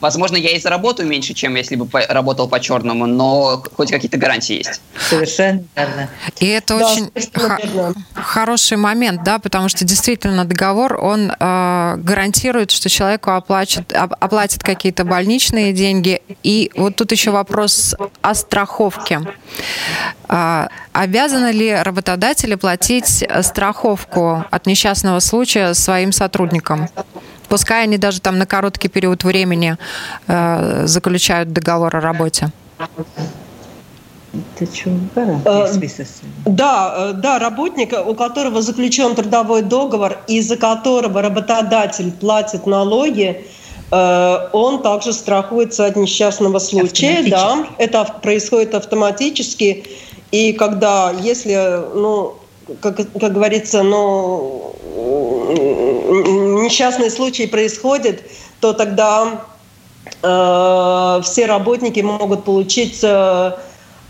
Возможно, 0.00 0.36
я 0.36 0.50
и 0.50 0.60
заработаю 0.60 1.08
меньше, 1.08 1.32
чем 1.32 1.54
если 1.54 1.76
бы 1.76 1.88
работал 2.08 2.48
по 2.48 2.60
черному, 2.60 3.06
но 3.06 3.62
хоть 3.76 3.90
какие-то 3.90 4.18
гарантии 4.18 4.58
есть. 4.58 4.80
Совершенно 5.08 5.64
верно. 5.74 6.08
И 6.38 6.46
это 6.46 6.78
да, 6.78 6.92
очень 6.92 7.10
х- 7.32 7.94
хороший 8.14 8.76
момент, 8.76 9.22
да, 9.24 9.38
потому 9.38 9.68
что 9.70 9.84
действительно 9.84 10.44
договор, 10.44 10.98
он 11.02 11.30
э, 11.30 11.94
гарантирует, 11.96 12.70
что 12.70 12.88
человеку 12.90 13.30
оплачет, 13.30 13.92
оплатят 13.94 14.62
какие-то 14.62 15.04
больничные 15.04 15.72
деньги. 15.72 16.20
И 16.42 16.70
вот 16.76 16.96
тут 16.96 17.12
еще 17.12 17.30
вопрос 17.30 17.94
о 18.20 18.34
страховке. 18.34 19.22
Э, 20.28 20.68
обязаны 20.92 21.52
ли 21.52 21.74
работодатели 21.74 22.54
платить 22.54 23.24
страховку 23.42 24.44
от 24.50 24.66
несчастного 24.66 25.20
случая 25.20 25.72
своим 25.72 26.12
сотрудникам? 26.12 26.88
Пускай 27.48 27.84
они 27.84 27.98
даже 27.98 28.20
там 28.20 28.38
на 28.38 28.46
короткий 28.46 28.88
период 28.88 29.24
времени 29.24 29.76
э, 30.26 30.86
заключают 30.86 31.52
договор 31.52 31.96
о 31.96 32.00
работе. 32.00 32.50
Э, 35.44 35.66
да, 36.44 36.94
э, 36.96 37.12
да, 37.14 37.38
работник, 37.38 37.94
у 38.06 38.14
которого 38.14 38.62
заключен 38.62 39.14
трудовой 39.14 39.62
договор 39.62 40.18
и 40.26 40.40
за 40.40 40.56
которого 40.56 41.22
работодатель 41.22 42.12
платит 42.12 42.66
налоги, 42.66 43.44
э, 43.90 44.48
он 44.52 44.82
также 44.82 45.12
страхуется 45.12 45.86
от 45.86 45.96
несчастного 45.96 46.58
случая. 46.58 47.22
Да, 47.30 47.66
это 47.78 48.04
происходит 48.22 48.74
автоматически. 48.74 49.84
И 50.32 50.52
когда, 50.52 51.12
если, 51.12 51.80
ну, 51.94 52.34
как, 52.80 52.96
как 52.96 53.32
говорится, 53.32 53.82
ну, 53.82 54.74
несчастный 56.62 57.10
случай 57.10 57.46
происходит, 57.46 58.22
то 58.60 58.72
тогда 58.72 59.44
э, 60.22 61.20
все 61.22 61.46
работники 61.46 62.00
могут 62.00 62.44
получить 62.44 63.00
э, 63.02 63.52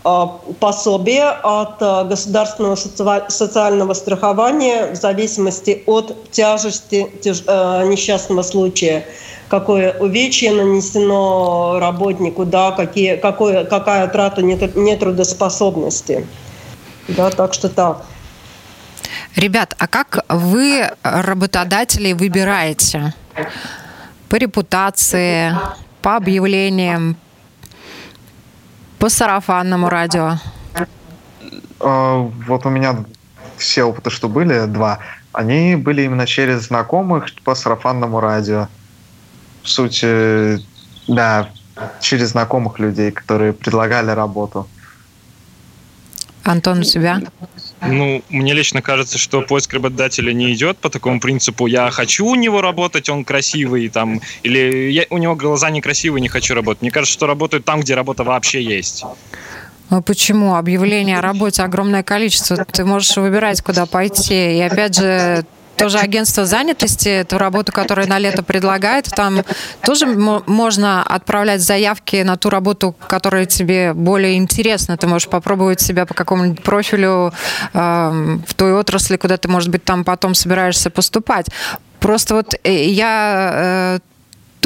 э 0.05 0.25
пособие 0.59 1.29
от 1.43 1.81
э, 1.81 2.05
государственного 2.05 2.75
социального 3.29 3.93
страхования 3.93 4.91
в 4.93 4.95
зависимости 4.95 5.83
от 5.85 6.31
тяжести 6.31 7.07
тяж, 7.21 7.43
э, 7.45 7.87
несчастного 7.87 8.41
случая. 8.41 9.05
Какое 9.49 9.93
увечье 9.99 10.51
нанесено 10.51 11.77
работнику, 11.79 12.45
да, 12.45 12.71
какие, 12.71 13.15
какое, 13.15 13.63
какая 13.65 14.07
трата 14.07 14.41
нетрудоспособности. 14.41 16.27
Да, 17.07 17.29
так 17.29 17.53
что 17.53 17.69
так. 17.69 18.05
Ребят, 19.37 19.75
а 19.77 19.87
как 19.87 20.25
вы 20.29 20.89
работодателей 21.03 22.13
выбираете? 22.13 23.13
По 24.29 24.35
репутации, 24.35 25.55
по 26.01 26.15
объявлениям, 26.15 27.15
по 28.97 29.09
сарафанному 29.09 29.89
радио? 29.89 30.37
А, 31.79 32.17
вот 32.47 32.65
у 32.65 32.69
меня 32.69 33.05
все 33.57 33.83
опыты, 33.83 34.09
что 34.09 34.27
были, 34.27 34.65
два, 34.65 35.01
они 35.33 35.75
были 35.75 36.01
именно 36.01 36.25
через 36.25 36.63
знакомых 36.63 37.27
по 37.43 37.53
сарафанному 37.53 38.19
радио. 38.19 38.69
В 39.61 39.69
сути, 39.69 40.65
да, 41.07 41.51
через 42.01 42.29
знакомых 42.29 42.79
людей, 42.79 43.11
которые 43.11 43.53
предлагали 43.53 44.09
работу. 44.09 44.67
Антон, 46.43 46.79
у 46.79 46.83
тебя? 46.83 47.21
Ну, 47.81 48.23
мне 48.29 48.53
лично 48.53 48.81
кажется, 48.81 49.17
что 49.17 49.41
поиск 49.41 49.73
работодателя 49.73 50.33
не 50.33 50.53
идет 50.53 50.77
по 50.77 50.89
такому 50.89 51.19
принципу. 51.19 51.67
Я 51.67 51.91
хочу 51.91 52.25
у 52.25 52.35
него 52.35 52.61
работать, 52.61 53.09
он 53.09 53.23
красивый, 53.23 53.87
там, 53.89 54.21
или 54.43 54.91
я, 54.91 55.05
у 55.09 55.17
него 55.17 55.35
глаза 55.35 55.69
некрасивые, 55.69 56.21
не 56.21 56.27
хочу 56.27 56.55
работать. 56.55 56.81
Мне 56.81 56.91
кажется, 56.91 57.13
что 57.13 57.27
работают 57.27 57.65
там, 57.65 57.81
где 57.81 57.93
работа 57.93 58.23
вообще 58.23 58.63
есть. 58.63 59.03
А 59.89 60.01
почему? 60.01 60.55
Объявление 60.55 61.19
о 61.19 61.21
работе 61.21 61.63
огромное 61.63 62.03
количество. 62.03 62.57
Ты 62.57 62.83
можешь 62.83 63.15
выбирать, 63.15 63.61
куда 63.61 63.85
пойти. 63.85 64.57
И 64.57 64.61
опять 64.61 64.97
же, 64.97 65.45
тоже 65.77 65.99
агентство 65.99 66.45
занятости, 66.45 67.07
эту 67.07 67.37
работу, 67.37 67.71
которую 67.71 68.07
на 68.07 68.19
лето 68.19 68.43
предлагает, 68.43 69.05
там 69.05 69.43
тоже 69.81 70.05
можно 70.05 71.03
отправлять 71.03 71.61
заявки 71.61 72.23
на 72.23 72.37
ту 72.37 72.49
работу, 72.49 72.95
которая 73.07 73.45
тебе 73.45 73.93
более 73.93 74.37
интересна. 74.37 74.97
Ты 74.97 75.07
можешь 75.07 75.29
попробовать 75.29 75.79
себя 75.79 76.05
по 76.05 76.13
какому-нибудь 76.13 76.63
профилю 76.63 77.33
э, 77.73 78.37
в 78.47 78.53
той 78.55 78.73
отрасли, 78.73 79.17
куда 79.17 79.37
ты, 79.37 79.47
может 79.47 79.69
быть, 79.69 79.83
там 79.83 80.03
потом 80.03 80.35
собираешься 80.35 80.89
поступать. 80.89 81.47
Просто 81.99 82.35
вот 82.35 82.55
э, 82.63 82.85
я 82.85 83.51
э, 83.53 83.99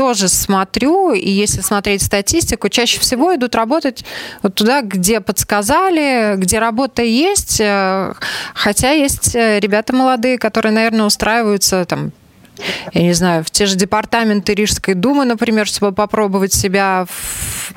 тоже 0.01 0.29
смотрю, 0.29 1.11
и 1.11 1.29
если 1.29 1.61
смотреть 1.61 2.01
статистику, 2.01 2.69
чаще 2.69 2.99
всего 2.99 3.35
идут 3.35 3.53
работать 3.53 4.03
вот 4.41 4.55
туда, 4.55 4.81
где 4.81 5.21
подсказали, 5.21 6.37
где 6.37 6.57
работа 6.57 7.03
есть, 7.03 7.61
э, 7.61 8.11
хотя 8.55 8.93
есть 8.93 9.35
э, 9.35 9.59
ребята 9.59 9.93
молодые, 9.93 10.39
которые, 10.39 10.73
наверное, 10.73 11.05
устраиваются 11.05 11.85
там 11.85 12.13
я 12.93 13.03
не 13.03 13.13
знаю, 13.13 13.43
в 13.43 13.51
те 13.51 13.65
же 13.67 13.75
департаменты 13.75 14.55
Рижской 14.55 14.95
думы, 14.95 15.25
например, 15.25 15.67
чтобы 15.67 15.91
попробовать 15.91 16.53
себя 16.53 17.05
в, 17.07 17.73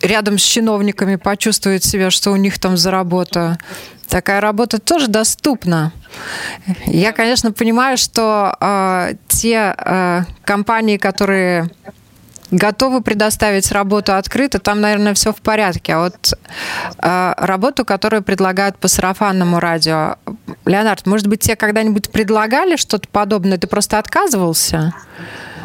рядом 0.00 0.38
с 0.38 0.42
чиновниками, 0.42 1.16
почувствовать 1.16 1.84
себя, 1.84 2.10
что 2.10 2.30
у 2.30 2.36
них 2.36 2.58
там 2.58 2.76
за 2.76 2.90
работа. 2.90 3.58
Такая 4.08 4.40
работа 4.40 4.78
тоже 4.78 5.08
доступна. 5.08 5.92
Я, 6.86 7.12
конечно, 7.12 7.52
понимаю, 7.52 7.96
что 7.96 8.56
э, 8.60 9.14
те 9.28 9.74
э, 9.76 10.22
компании, 10.44 10.98
которые 10.98 11.70
готовы 12.50 13.00
предоставить 13.00 13.70
работу 13.72 14.14
открыто, 14.14 14.58
там, 14.58 14.80
наверное, 14.80 15.14
все 15.14 15.32
в 15.32 15.40
порядке. 15.40 15.94
А 15.94 16.00
вот 16.00 16.34
э, 16.98 17.34
работу, 17.36 17.84
которую 17.84 18.22
предлагают 18.22 18.78
по 18.78 18.88
сарафанному 18.88 19.60
радио, 19.60 20.16
Леонард, 20.64 21.06
может 21.06 21.26
быть, 21.26 21.40
тебе 21.40 21.56
когда-нибудь 21.56 22.10
предлагали 22.10 22.76
что-то 22.76 23.08
подобное, 23.08 23.58
ты 23.58 23.66
просто 23.66 23.98
отказывался? 23.98 24.94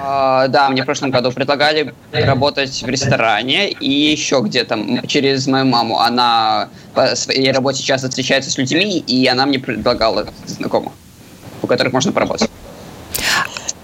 Uh, 0.01 0.47
да, 0.47 0.69
мне 0.69 0.83
в 0.83 0.85
прошлом 0.85 1.11
году 1.11 1.29
предлагали 1.33 1.93
работать 2.13 2.83
в 2.83 2.87
ресторане 2.87 3.69
и 3.69 3.91
еще 3.91 4.39
где-то 4.41 5.05
через 5.07 5.45
мою 5.45 5.65
маму. 5.65 5.99
Она 5.99 6.69
по 6.93 7.15
своей 7.17 7.51
работе 7.51 7.83
часто 7.83 8.07
встречается 8.07 8.49
с 8.49 8.57
людьми, 8.57 8.99
и 8.99 9.27
она 9.27 9.45
мне 9.45 9.59
предлагала 9.59 10.25
знакомых, 10.45 10.93
у 11.61 11.67
которых 11.67 11.91
можно 11.91 12.13
поработать. 12.13 12.49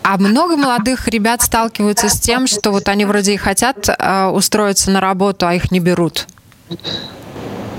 А 0.08 0.20
много 0.20 0.56
молодых 0.56 1.08
ребят 1.08 1.42
сталкиваются 1.42 2.10
с 2.10 2.20
тем, 2.20 2.46
что 2.46 2.70
вот 2.70 2.90
они 2.90 3.06
вроде 3.06 3.34
и 3.34 3.38
хотят 3.38 3.90
э, 3.90 4.28
устроиться 4.28 4.92
на 4.92 5.02
работу, 5.02 5.48
а 5.48 5.56
их 5.56 5.72
не 5.72 5.80
берут? 5.80 6.28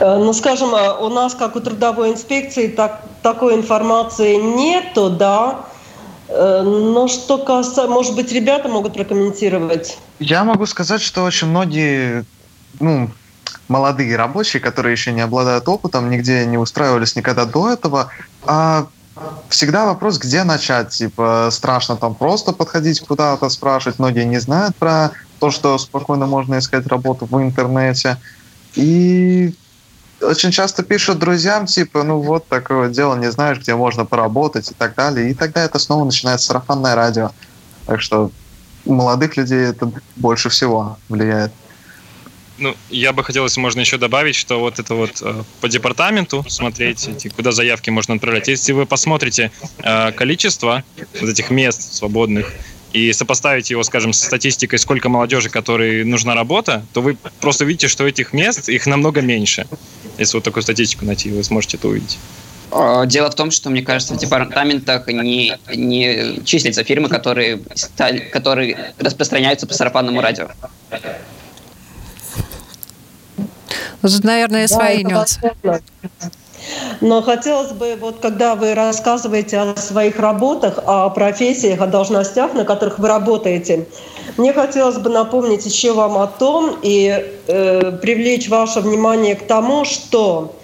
Э, 0.01 0.17
ну, 0.19 0.33
скажем, 0.33 0.75
э, 0.75 0.93
у 0.99 1.09
нас, 1.09 1.37
как 1.37 1.55
у 1.55 1.61
трудовой 1.61 2.11
инспекции, 2.11 2.67
так, 2.67 3.05
такой 3.23 3.55
информации 3.55 4.35
нету, 4.35 5.09
да. 5.09 5.67
Но 6.29 7.07
что 7.07 7.39
касается, 7.39 7.87
может 7.87 8.17
быть, 8.17 8.33
ребята 8.33 8.69
могут 8.69 8.95
прокомментировать? 8.95 9.97
Я 10.19 10.43
могу 10.43 10.67
сказать, 10.67 11.01
что 11.01 11.23
очень 11.23 11.47
многие, 11.47 12.25
ну, 12.81 13.09
молодые 13.69 14.17
рабочие, 14.17 14.61
которые 14.61 14.91
еще 14.91 15.13
не 15.13 15.21
обладают 15.21 15.69
опытом, 15.69 16.11
нигде 16.11 16.45
не 16.45 16.59
устраивались 16.59 17.15
никогда 17.15 17.45
до 17.45 17.71
этого, 17.71 18.11
а 18.45 18.89
всегда 19.49 19.87
вопрос, 19.87 20.19
где 20.19 20.45
начать. 20.45 20.91
Типа, 20.91 21.49
страшно 21.51 21.97
там 21.97 22.15
просто 22.15 22.53
подходить 22.53 23.01
куда-то, 23.01 23.49
спрашивать. 23.49 23.99
Многие 23.99 24.25
не 24.25 24.39
знают 24.39 24.77
про 24.77 25.11
то, 25.39 25.51
что 25.51 25.79
спокойно 25.79 26.27
можно 26.27 26.59
искать 26.59 26.87
работу 26.87 27.27
в 27.27 27.41
интернете. 27.41 28.19
И 28.75 29.55
очень 30.21 30.51
часто 30.51 30.83
пишут 30.83 31.19
друзьям, 31.19 31.67
типа, 31.67 32.03
ну 32.03 32.21
вот 32.21 32.49
такое 32.49 32.89
дело, 32.89 33.17
не 33.17 33.31
знаешь, 33.31 33.59
где 33.59 33.75
можно 33.75 34.05
поработать 34.05 34.71
и 34.71 34.75
так 34.75 34.95
далее. 34.95 35.31
И 35.31 35.35
тогда 35.35 35.65
это 35.65 35.79
снова 35.79 36.05
начинается 36.05 36.47
сарафанное 36.47 36.95
радио. 36.95 37.31
Так 37.87 38.01
что 38.01 38.31
молодых 38.85 39.37
людей 39.37 39.61
это 39.67 39.91
больше 40.17 40.49
всего 40.49 40.99
влияет. 41.09 41.53
Ну, 42.59 42.75
я 42.91 43.13
бы 43.13 43.23
хотел, 43.23 43.45
если 43.45 43.61
можно 43.61 43.81
еще 43.81 43.99
добавить, 43.99 44.35
что 44.35 44.61
вот 44.61 44.79
это 44.79 44.95
вот 44.95 45.21
э, 45.21 45.43
по 45.61 45.69
департаменту 45.69 46.45
смотреть, 46.49 47.09
эти, 47.09 47.29
куда 47.29 47.53
заявки 47.53 47.91
можно 47.91 48.15
отправлять. 48.15 48.49
Если 48.49 48.73
вы 48.73 48.87
посмотрите 48.87 49.51
э, 49.83 50.13
количество 50.13 50.83
вот 51.21 51.29
этих 51.29 51.51
мест 51.51 51.95
свободных 51.95 52.53
и 52.93 53.13
сопоставить 53.13 53.69
его, 53.69 53.83
скажем, 53.83 54.15
с 54.15 54.23
статистикой, 54.23 54.79
сколько 54.79 55.11
молодежи, 55.11 55.51
которой 55.51 56.03
нужна 56.05 56.35
работа, 56.35 56.83
то 56.95 57.03
вы 57.03 57.19
просто 57.41 57.65
увидите, 57.65 57.89
что 57.89 58.07
этих 58.07 58.33
мест, 58.33 58.71
их 58.71 58.87
намного 58.87 59.21
меньше. 59.21 59.67
Если 60.17 60.37
вот 60.37 60.45
такую 60.45 60.63
статистику 60.63 61.05
найти, 61.05 61.31
вы 61.31 61.45
сможете 61.45 61.77
это 61.77 61.89
увидеть. 61.89 62.19
Дело 63.07 63.31
в 63.31 63.35
том, 63.35 63.51
что, 63.51 63.71
мне 63.71 63.83
кажется, 63.83 64.15
в 64.15 64.19
департаментах 64.19 65.07
не, 65.09 65.57
не 65.75 66.43
числятся 66.45 66.85
фирмы, 66.85 67.09
которые, 67.09 67.61
которые 68.33 68.93
распространяются 68.99 69.67
по 69.67 69.75
сарафанному 69.75 70.21
радио. 70.21 70.49
Тут, 74.03 74.25
наверное, 74.25 74.67
свои 74.69 75.03
да, 75.03 75.11
нюансы. 75.11 75.41
Но 77.01 77.23
хотелось 77.23 77.73
бы, 77.73 77.97
вот 78.01 78.19
когда 78.21 78.55
вы 78.55 78.75
рассказываете 78.75 79.59
о 79.59 79.77
своих 79.77 80.19
работах, 80.19 80.81
о 80.85 81.11
профессиях, 81.11 81.81
о 81.81 81.87
должностях, 81.87 82.55
на 82.55 82.65
которых 82.65 82.99
вы 82.99 83.09
работаете, 83.09 83.87
мне 84.37 84.53
хотелось 84.53 84.99
бы 84.99 85.11
напомнить 85.11 85.65
еще 85.65 85.93
вам 85.93 86.19
о 86.19 86.27
том 86.27 86.77
и 86.83 87.25
э, 87.47 87.93
привлечь 88.03 88.49
ваше 88.49 88.81
внимание 88.81 89.37
к 89.37 89.47
тому, 89.47 89.85
что 89.85 90.57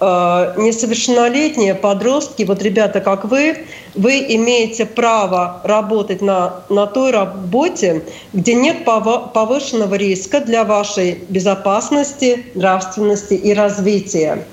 несовершеннолетние 0.00 1.74
подростки, 1.74 2.42
вот 2.42 2.62
ребята, 2.62 3.00
как 3.00 3.24
вы, 3.24 3.64
вы 3.94 4.18
имеете 4.28 4.86
право 4.86 5.60
работать 5.64 6.20
на, 6.20 6.64
на 6.68 6.86
той 6.86 7.12
работе, 7.12 8.02
где 8.32 8.54
нет 8.54 8.84
повышенного 8.84 9.94
риска 9.94 10.40
для 10.40 10.64
вашей 10.64 11.20
безопасности, 11.28 12.46
нравственности 12.54 13.34
и 13.34 13.54
развития. 13.54 14.44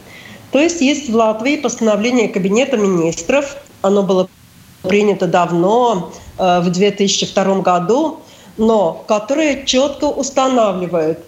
То 0.52 0.60
есть 0.60 0.82
есть 0.82 1.10
в 1.10 1.16
Латвии 1.16 1.56
постановление 1.56 2.28
Кабинета 2.28 2.78
министров, 2.78 3.56
оно 3.82 4.04
было 4.04 4.30
принято 4.84 5.28
давно, 5.28 6.12
э, 6.38 6.60
в 6.60 6.70
2002 6.70 7.62
году, 7.62 8.20
но 8.58 9.04
которое 9.08 9.66
четко 9.66 10.06
устанавливает 10.06 11.20
э, 11.20 11.24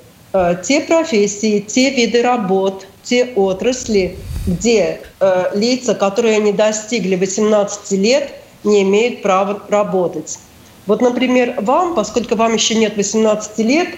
те 0.66 0.82
профессии, 0.82 1.60
те 1.60 1.92
виды 1.92 2.22
работ, 2.22 2.88
те 3.04 3.34
отрасли, 3.36 4.18
где 4.48 5.02
э, 5.20 5.46
лица, 5.54 5.94
которые 5.94 6.40
не 6.40 6.52
достигли 6.52 7.16
18 7.16 7.92
лет, 7.92 8.32
не 8.64 8.84
имеют 8.84 9.22
права 9.22 9.62
работать. 9.70 10.40
Вот, 10.86 11.02
например, 11.02 11.56
вам, 11.62 11.96
поскольку 11.96 12.36
вам 12.36 12.54
еще 12.54 12.76
нет 12.76 12.98
18 12.98 13.60
лет, 13.60 13.90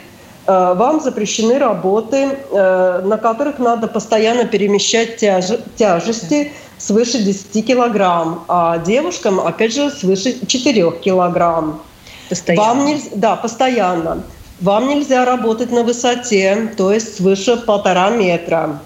э, 0.48 0.74
вам 0.76 1.02
запрещены 1.02 1.58
работы, 1.58 2.38
э, 2.52 3.02
на 3.04 3.18
которых 3.18 3.60
надо 3.60 3.88
постоянно 3.88 4.46
перемещать 4.46 5.18
тяж 5.18 5.46
тяжести 5.78 6.52
свыше 6.78 7.20
10 7.20 7.66
килограмм, 7.66 8.44
а 8.48 8.78
девушкам, 8.80 9.40
опять 9.40 9.74
же, 9.74 9.90
свыше 9.90 10.46
4 10.46 10.92
килограмм. 11.00 11.82
Постоянно? 12.30 12.68
Вам 12.68 12.86
нельзя, 12.86 13.10
да, 13.16 13.36
постоянно. 13.36 14.24
Вам 14.62 14.88
нельзя 14.88 15.26
работать 15.26 15.72
на 15.72 15.84
высоте, 15.84 16.70
то 16.78 16.94
есть 16.94 17.18
свыше 17.18 17.58
полтора 17.58 18.10
метра 18.10 18.80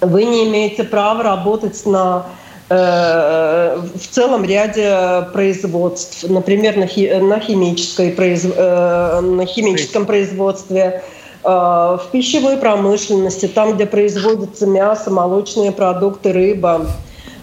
вы 0.00 0.24
не 0.24 0.48
имеете 0.48 0.84
права 0.84 1.22
работать 1.22 1.84
на 1.86 2.26
э, 2.68 3.78
в 3.94 4.06
целом 4.08 4.44
ряде 4.44 5.26
производств, 5.32 6.24
например, 6.28 6.76
на, 6.76 6.86
хи, 6.86 7.08
на, 7.20 7.40
химической, 7.40 8.10
произ, 8.12 8.44
э, 8.44 9.20
на 9.20 9.46
химическом 9.46 10.06
производстве, 10.06 11.02
э, 11.42 11.48
в 11.48 12.02
пищевой 12.12 12.56
промышленности, 12.56 13.46
там, 13.46 13.74
где 13.74 13.86
производится 13.86 14.66
мясо, 14.66 15.10
молочные 15.10 15.72
продукты, 15.72 16.32
рыба. 16.32 16.86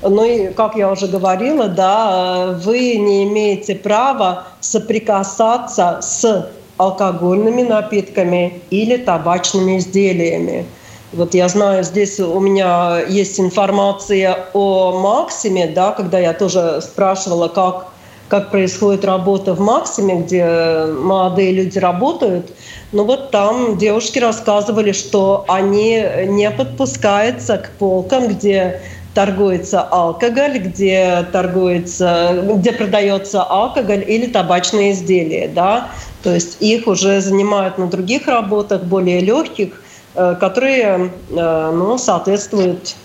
Ну 0.01 0.25
и, 0.25 0.51
как 0.51 0.75
я 0.75 0.91
уже 0.91 1.07
говорила, 1.07 1.69
да, 1.69 2.59
вы 2.61 2.97
не 2.97 3.23
имеете 3.23 3.73
права 3.75 4.43
соприкасаться 4.59 5.99
с 6.01 6.49
алкогольными 6.83 7.63
напитками 7.63 8.61
или 8.69 8.97
табачными 8.97 9.77
изделиями. 9.77 10.65
Вот 11.13 11.35
я 11.35 11.47
знаю, 11.47 11.83
здесь 11.83 12.19
у 12.19 12.39
меня 12.39 12.99
есть 13.07 13.39
информация 13.39 14.47
о 14.53 14.99
Максиме, 14.99 15.67
да, 15.67 15.91
когда 15.91 16.17
я 16.17 16.33
тоже 16.33 16.81
спрашивала, 16.81 17.47
как, 17.49 17.87
как 18.29 18.49
происходит 18.49 19.05
работа 19.05 19.53
в 19.53 19.59
Максиме, 19.59 20.21
где 20.21 20.87
молодые 20.87 21.51
люди 21.51 21.77
работают. 21.77 22.51
Ну 22.91 23.03
вот 23.05 23.29
там 23.29 23.77
девушки 23.77 24.17
рассказывали, 24.17 24.91
что 24.91 25.45
они 25.47 26.03
не 26.27 26.49
подпускаются 26.49 27.59
к 27.59 27.69
полкам, 27.77 28.27
где 28.29 28.81
торгуется 29.13 29.81
алкоголь, 29.81 30.57
где 30.57 31.25
торгуется, 31.31 32.43
где 32.55 32.71
продается 32.71 33.43
алкоголь 33.43 34.03
или 34.07 34.27
табачные 34.27 34.93
изделия, 34.93 35.47
да, 35.47 35.89
то 36.23 36.33
есть 36.33 36.57
их 36.61 36.87
уже 36.87 37.21
занимают 37.21 37.77
на 37.77 37.87
других 37.87 38.27
работах 38.27 38.83
более 38.83 39.19
легких, 39.19 39.81
которые 40.13 41.11
ну, 41.29 41.97
соответствуют 41.97 42.95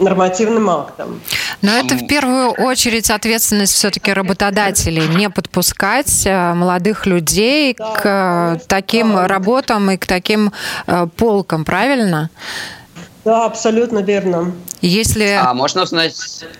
нормативным 0.00 0.70
актам. 0.70 1.20
Но 1.62 1.72
это 1.72 1.94
в 1.94 2.06
первую 2.06 2.50
очередь 2.50 3.10
ответственность 3.10 3.74
все-таки 3.74 4.12
работодателей, 4.12 5.06
не 5.08 5.28
подпускать 5.28 6.26
э, 6.26 6.54
молодых 6.54 7.06
людей 7.06 7.76
да, 7.78 7.94
к 7.94 8.60
таким 8.66 9.12
да. 9.14 9.28
работам 9.28 9.90
и 9.90 9.96
к 9.96 10.06
таким 10.06 10.52
э, 10.86 11.06
полкам, 11.16 11.64
правильно? 11.64 12.30
Да, 12.32 12.79
абсолютно 13.24 13.98
верно. 13.98 14.52
Если... 14.80 15.38
А 15.40 15.52
можно 15.54 15.82
узнать 15.82 16.14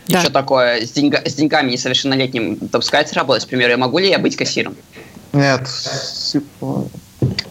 да. 0.06 0.18
еще 0.18 0.30
такое, 0.30 0.84
с, 0.84 0.90
деньга... 0.90 1.22
с 1.24 1.34
деньгами 1.34 1.70
несовершеннолетним 1.72 2.58
допускается 2.60 3.14
работать? 3.14 3.46
К 3.46 3.48
примеру, 3.48 3.78
могу 3.78 3.98
ли 3.98 4.10
я 4.10 4.18
быть 4.18 4.36
кассиром? 4.36 4.76
Нет, 5.32 5.66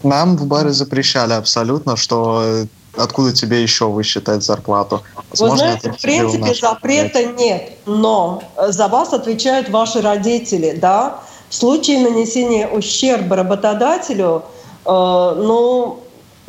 нам 0.02 0.36
в 0.36 0.46
баре 0.46 0.70
запрещали 0.70 1.32
абсолютно, 1.32 1.96
что 1.96 2.66
откуда 2.96 3.32
тебе 3.32 3.62
еще 3.62 3.88
высчитать 3.88 4.42
зарплату? 4.42 5.02
Возможно, 5.30 5.52
Вы 5.52 5.58
знаете, 5.58 5.92
в 5.92 6.00
принципе, 6.00 6.54
запрета 6.54 7.24
нет, 7.24 7.78
но 7.86 8.42
за 8.68 8.88
вас 8.88 9.12
отвечают 9.12 9.68
ваши 9.70 10.00
родители, 10.00 10.76
да? 10.80 11.20
В 11.48 11.54
случае 11.54 12.00
нанесения 12.00 12.68
ущерба 12.68 13.36
работодателю, 13.36 14.44
э, 14.84 14.88
ну, 14.88 16.00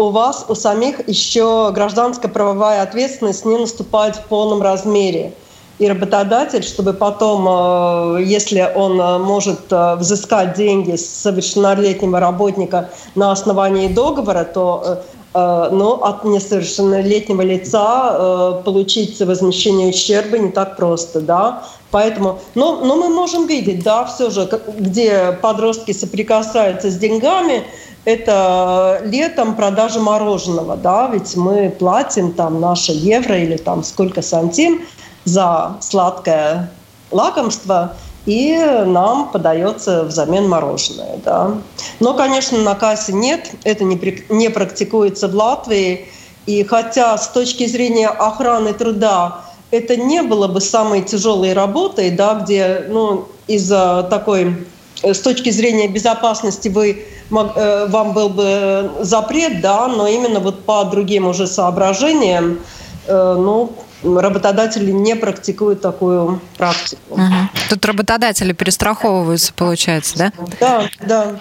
у 0.01 0.09
вас, 0.09 0.45
у 0.49 0.55
самих 0.55 1.07
еще 1.07 1.71
гражданская 1.73 2.31
правовая 2.31 2.81
ответственность 2.81 3.45
не 3.45 3.57
наступает 3.57 4.15
в 4.15 4.25
полном 4.25 4.61
размере. 4.61 5.33
И 5.81 5.87
работодатель, 5.87 6.63
чтобы 6.63 6.93
потом, 6.93 7.47
э, 7.47 8.23
если 8.23 8.71
он 8.75 9.01
э, 9.01 9.17
может 9.17 9.61
э, 9.71 9.95
взыскать 9.95 10.53
деньги 10.53 10.95
с 10.95 11.09
совершеннолетнего 11.09 12.19
работника 12.19 12.91
на 13.15 13.31
основании 13.31 13.87
договора, 13.87 14.43
то 14.43 15.03
но 15.33 16.03
от 16.03 16.25
несовершеннолетнего 16.25 17.41
лица 17.41 18.61
получить 18.65 19.17
возмещение 19.21 19.87
ущерба 19.87 20.37
не 20.37 20.51
так 20.51 20.75
просто, 20.75 21.21
да. 21.21 21.63
Поэтому, 21.91 22.39
но, 22.55 22.77
но 22.83 22.95
мы 22.95 23.09
можем 23.09 23.47
видеть, 23.47 23.83
да, 23.83 24.05
все 24.05 24.29
же, 24.29 24.49
где 24.79 25.37
подростки 25.41 25.91
соприкасаются 25.91 26.89
с 26.89 26.95
деньгами, 26.95 27.63
это 28.05 29.01
летом 29.05 29.55
продажа 29.55 29.99
мороженого, 29.99 30.75
да, 30.77 31.07
ведь 31.07 31.35
мы 31.35 31.69
платим 31.69 32.31
там 32.31 32.59
наши 32.59 32.93
евро 32.93 33.37
или 33.37 33.57
там 33.57 33.83
сколько 33.83 34.21
сантим 34.21 34.81
за 35.25 35.77
сладкое 35.81 36.71
лакомство, 37.11 37.95
и 38.25 38.55
нам 38.85 39.29
подается 39.29 40.03
взамен 40.03 40.47
мороженое. 40.47 41.19
Да. 41.25 41.53
Но, 41.99 42.13
конечно, 42.13 42.57
на 42.59 42.75
кассе 42.75 43.13
нет, 43.13 43.51
это 43.63 43.83
не, 43.83 43.99
не 44.29 44.49
практикуется 44.49 45.27
в 45.27 45.35
Латвии. 45.35 46.07
И 46.45 46.63
хотя 46.63 47.17
с 47.17 47.27
точки 47.29 47.67
зрения 47.67 48.09
охраны 48.09 48.73
труда 48.73 49.41
это 49.71 49.95
не 49.95 50.21
было 50.21 50.47
бы 50.47 50.61
самой 50.61 51.01
тяжелой 51.01 51.53
работой, 51.53 52.11
да, 52.11 52.35
где 52.35 52.85
ну, 52.89 53.27
из-за 53.47 54.05
такой 54.09 54.55
с 55.03 55.19
точки 55.19 55.49
зрения 55.49 55.87
безопасности 55.87 56.67
вы, 56.69 57.05
э, 57.31 57.87
вам 57.89 58.13
был 58.13 58.29
бы 58.29 58.91
запрет, 58.99 59.61
да, 59.61 59.87
но 59.87 60.07
именно 60.07 60.39
вот 60.39 60.65
по 60.65 60.83
другим 60.83 61.27
уже 61.27 61.47
соображениям, 61.47 62.59
э, 63.07 63.35
ну, 63.37 63.73
работодатели 64.03 64.91
не 64.91 65.15
практикуют 65.15 65.81
такую 65.81 66.41
практику. 66.57 67.13
Угу. 67.13 67.21
Тут 67.69 67.85
работодатели 67.85 68.53
перестраховываются, 68.53 69.53
получается, 69.53 70.17
да? 70.17 70.31
Да, 70.59 70.89
да. 71.01 71.39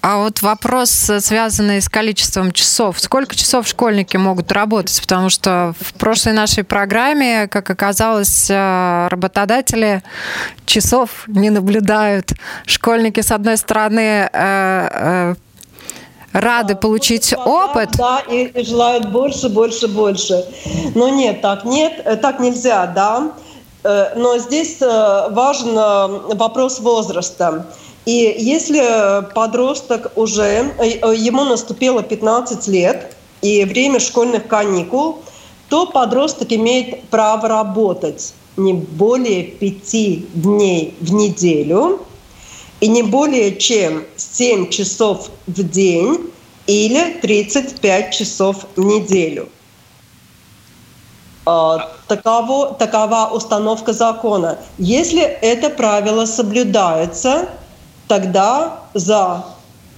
А 0.00 0.18
вот 0.18 0.42
вопрос, 0.42 0.90
связанный 0.90 1.82
с 1.82 1.88
количеством 1.88 2.52
часов. 2.52 3.00
Сколько 3.00 3.34
часов 3.34 3.66
школьники 3.66 4.16
могут 4.16 4.52
работать? 4.52 5.00
Потому 5.00 5.28
что 5.28 5.74
в 5.80 5.92
прошлой 5.94 6.34
нашей 6.34 6.62
программе, 6.62 7.48
как 7.48 7.68
оказалось, 7.68 8.46
э, 8.48 9.08
работодатели 9.08 10.04
часов 10.66 11.24
не 11.26 11.50
наблюдают. 11.50 12.32
Школьники, 12.64 13.20
с 13.20 13.32
одной 13.32 13.56
стороны, 13.56 14.30
э, 14.32 14.88
э, 14.92 15.34
рады 16.32 16.76
получить 16.76 17.34
опыт. 17.36 17.90
Да, 17.98 18.20
и 18.20 18.64
желают 18.64 19.10
больше, 19.10 19.48
больше, 19.48 19.88
больше. 19.88 20.44
Но 20.94 21.08
нет, 21.08 21.40
так 21.40 21.64
нет, 21.64 22.20
так 22.22 22.38
нельзя, 22.38 22.86
да. 22.86 23.32
Но 24.16 24.38
здесь 24.38 24.80
важен 24.80 25.74
вопрос 26.36 26.78
возраста. 26.80 27.66
И 28.08 28.36
если 28.38 28.80
подросток 29.34 30.12
уже, 30.16 30.72
ему 31.14 31.44
наступило 31.44 32.02
15 32.02 32.66
лет, 32.68 33.14
и 33.42 33.64
время 33.64 34.00
школьных 34.00 34.46
каникул, 34.46 35.18
то 35.68 35.86
подросток 35.86 36.52
имеет 36.52 37.02
право 37.10 37.46
работать 37.48 38.34
не 38.56 38.72
более 38.72 39.42
пяти 39.44 40.26
дней 40.34 40.94
в 41.00 41.12
неделю– 41.12 42.00
и 42.80 42.88
не 42.88 43.02
более 43.02 43.56
чем 43.56 44.04
7 44.16 44.70
часов 44.70 45.30
в 45.46 45.62
день 45.62 46.30
или 46.66 47.18
35 47.20 48.14
часов 48.14 48.66
в 48.76 48.84
неделю. 48.84 49.48
А, 51.46 51.90
таково, 52.06 52.74
такова 52.74 53.30
установка 53.32 53.92
закона. 53.92 54.58
Если 54.76 55.22
это 55.22 55.70
правило 55.70 56.26
соблюдается, 56.26 57.48
тогда 58.08 58.80
за 58.94 59.44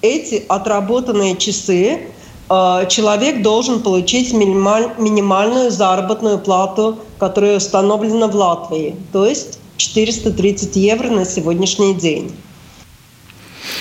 эти 0.03 0.45
отработанные 0.49 1.37
часы 1.37 2.01
а, 2.49 2.85
человек 2.87 3.43
должен 3.43 3.81
получить 3.81 4.33
минималь, 4.33 4.91
минимальную 4.99 5.71
заработную 5.71 6.39
плату, 6.39 6.99
которая 7.19 7.57
установлена 7.59 8.27
в 8.27 8.35
Латвии, 8.35 8.97
то 9.13 9.25
есть 9.25 9.61
430 9.77 10.77
евро 10.77 11.09
на 11.09 11.25
сегодняшний 11.25 11.95
день. 11.95 12.35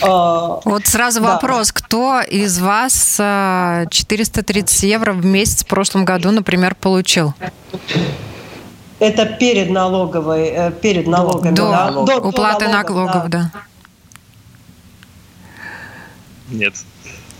А, 0.02 0.60
вот 0.66 0.86
сразу 0.86 1.20
да. 1.22 1.34
вопрос, 1.34 1.72
кто 1.72 2.22
из 2.22 2.60
вас 2.60 3.16
430 3.16 4.84
евро 4.84 5.14
в 5.14 5.26
месяц 5.26 5.64
в 5.64 5.68
прошлом 5.68 6.06
году, 6.06 6.32
например, 6.32 6.76
получил? 6.76 7.34
Это 9.00 9.26
перед 9.26 9.70
налоговой, 9.70 10.50
э, 10.50 10.72
перед 10.72 11.08
налогами, 11.08 11.56
до, 11.56 11.70
да? 11.70 11.92
До, 11.92 12.18
уплаты 12.18 12.66
до 12.66 12.72
налогов, 12.72 12.96
налогов 12.96 13.30
да. 13.30 13.52
да. 13.54 13.62
Нет. 16.50 16.74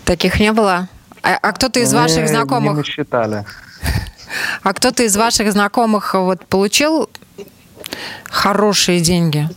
Таких 0.04 0.40
не 0.40 0.52
было? 0.52 0.88
А, 1.22 1.36
а 1.40 1.52
кто-то 1.52 1.80
из 1.80 1.92
ваших 1.92 2.28
знакомых? 2.28 2.76
Не 2.76 2.84
считали. 2.84 3.44
А 4.62 4.72
кто-то 4.72 5.02
из 5.02 5.16
ваших 5.16 5.50
знакомых 5.50 6.14
вот 6.14 6.46
получил 6.46 7.10
хорошие 8.30 9.00
деньги 9.00 9.48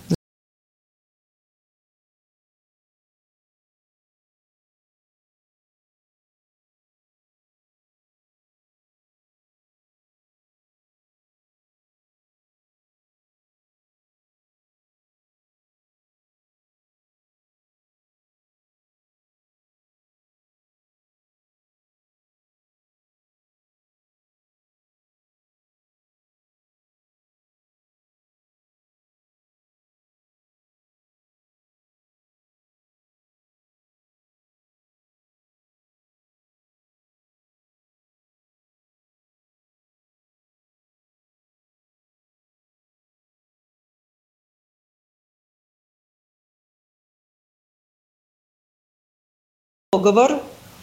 договор 49.94 50.32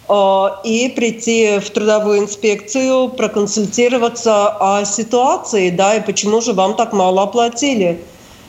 э, 0.09 0.49
и 0.65 0.89
прийти 0.89 1.59
в 1.59 1.71
трудовую 1.71 2.21
инспекцию, 2.21 3.09
проконсультироваться 3.09 4.49
о 4.49 4.85
ситуации, 4.85 5.71
да, 5.71 5.97
и 5.97 6.01
почему 6.01 6.41
же 6.41 6.53
вам 6.53 6.75
так 6.75 6.93
мало 6.93 7.23
оплатили. 7.23 8.01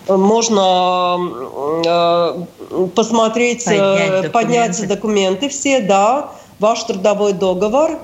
Можно 0.08 1.18
э, 1.86 2.88
посмотреть, 2.96 3.66
э, 3.68 3.72
поднять 3.72 4.08
документы. 4.10 4.30
поднять 4.30 4.88
документы 4.88 5.50
все, 5.50 5.80
да, 5.82 6.32
ваш 6.60 6.84
трудовой 6.84 7.34
договор, 7.34 7.98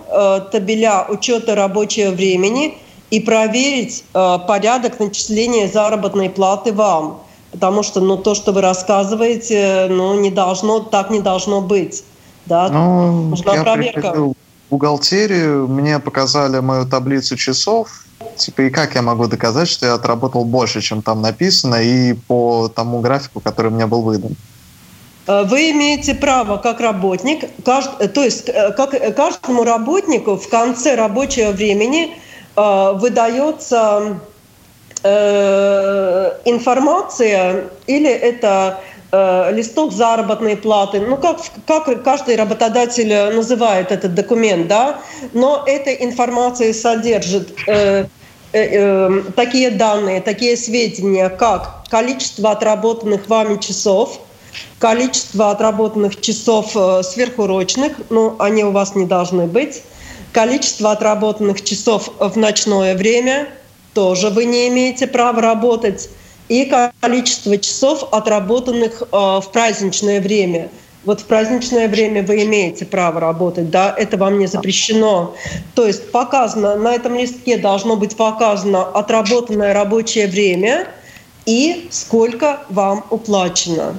табеля 0.51 1.05
учета 1.09 1.53
рабочего 1.53 2.09
времени 2.09 2.77
и 3.11 3.19
проверить 3.19 4.03
порядок 4.13 4.99
начисления 4.99 5.67
заработной 5.67 6.29
платы 6.29 6.73
вам. 6.73 7.21
Потому 7.51 7.83
что 7.83 8.01
ну, 8.01 8.17
то, 8.17 8.35
что 8.35 8.51
вы 8.51 8.61
рассказываете, 8.61 9.87
ну, 9.89 10.19
не 10.19 10.31
должно, 10.31 10.79
так 10.79 11.09
не 11.11 11.21
должно 11.21 11.61
быть. 11.61 12.03
Да? 12.47 12.69
Ну, 12.69 13.29
Нужна 13.29 13.55
я 13.55 13.63
проверка. 13.63 13.99
Приходил, 14.01 14.35
бухгалтерию, 14.69 15.67
мне 15.67 15.99
показали 15.99 16.59
мою 16.59 16.85
таблицу 16.85 17.35
часов, 17.35 18.03
типа, 18.35 18.61
и 18.61 18.69
как 18.69 18.95
я 18.95 19.01
могу 19.01 19.27
доказать, 19.27 19.67
что 19.67 19.85
я 19.85 19.93
отработал 19.93 20.45
больше, 20.45 20.81
чем 20.81 21.01
там 21.01 21.21
написано, 21.21 21.75
и 21.75 22.13
по 22.13 22.67
тому 22.67 22.99
графику, 22.99 23.39
который 23.39 23.71
мне 23.71 23.85
был 23.85 24.01
выдан? 24.01 24.35
Э, 25.27 25.43
вы 25.43 25.71
имеете 25.71 26.13
право 26.15 26.57
как 26.57 26.79
работник, 26.79 27.45
кажд, 27.63 28.13
то 28.13 28.23
есть 28.23 28.49
э, 28.49 28.71
как, 28.71 29.15
каждому 29.15 29.63
работнику 29.63 30.37
в 30.37 30.49
конце 30.49 30.95
рабочего 30.95 31.51
времени 31.51 32.15
э, 32.55 32.91
выдается 32.95 34.19
э, 35.03 36.31
информация 36.45 37.65
или 37.87 38.09
это 38.09 38.79
э, 39.11 39.51
листок 39.53 39.91
заработной 39.91 40.57
платы, 40.57 40.99
ну 40.99 41.17
как, 41.17 41.39
как 41.65 42.03
каждый 42.03 42.35
работодатель 42.35 43.33
называет 43.33 43.91
этот 43.91 44.13
документ, 44.13 44.67
да, 44.67 44.99
но 45.33 45.63
эта 45.65 45.91
информация 45.93 46.73
содержит 46.73 47.49
э, 47.67 48.05
э, 48.53 48.59
э, 48.59 49.21
такие 49.35 49.71
данные, 49.71 50.21
такие 50.21 50.57
сведения, 50.57 51.29
как 51.29 51.85
количество 51.89 52.51
отработанных 52.51 53.27
вами 53.27 53.57
часов, 53.59 54.19
количество 54.79 55.51
отработанных 55.51 56.19
часов 56.21 56.71
э, 56.75 57.03
сверхурочных, 57.03 57.93
ну 58.09 58.35
они 58.39 58.63
у 58.63 58.71
вас 58.71 58.95
не 58.95 59.05
должны 59.05 59.47
быть, 59.47 59.83
количество 60.33 60.91
отработанных 60.91 61.63
часов 61.63 62.09
в 62.19 62.37
ночное 62.37 62.95
время, 62.95 63.47
тоже 63.93 64.29
вы 64.29 64.45
не 64.45 64.67
имеете 64.67 65.07
права 65.07 65.41
работать, 65.41 66.09
и 66.49 66.71
количество 67.01 67.57
часов, 67.57 68.07
отработанных 68.11 69.01
э, 69.01 69.05
в 69.11 69.49
праздничное 69.51 70.21
время. 70.21 70.69
Вот 71.05 71.21
в 71.21 71.25
праздничное 71.25 71.87
время 71.87 72.21
вы 72.23 72.43
имеете 72.43 72.85
право 72.85 73.19
работать, 73.19 73.69
да, 73.69 73.93
это 73.97 74.17
вам 74.17 74.39
не 74.39 74.47
запрещено. 74.47 75.35
То 75.73 75.87
есть 75.87 76.11
показано, 76.11 76.75
на 76.75 76.93
этом 76.93 77.15
листке 77.15 77.57
должно 77.57 77.95
быть 77.95 78.17
показано 78.17 78.83
отработанное 78.83 79.73
рабочее 79.73 80.27
время 80.27 80.87
и 81.45 81.87
сколько 81.91 82.59
вам 82.69 83.05
уплачено. 83.09 83.97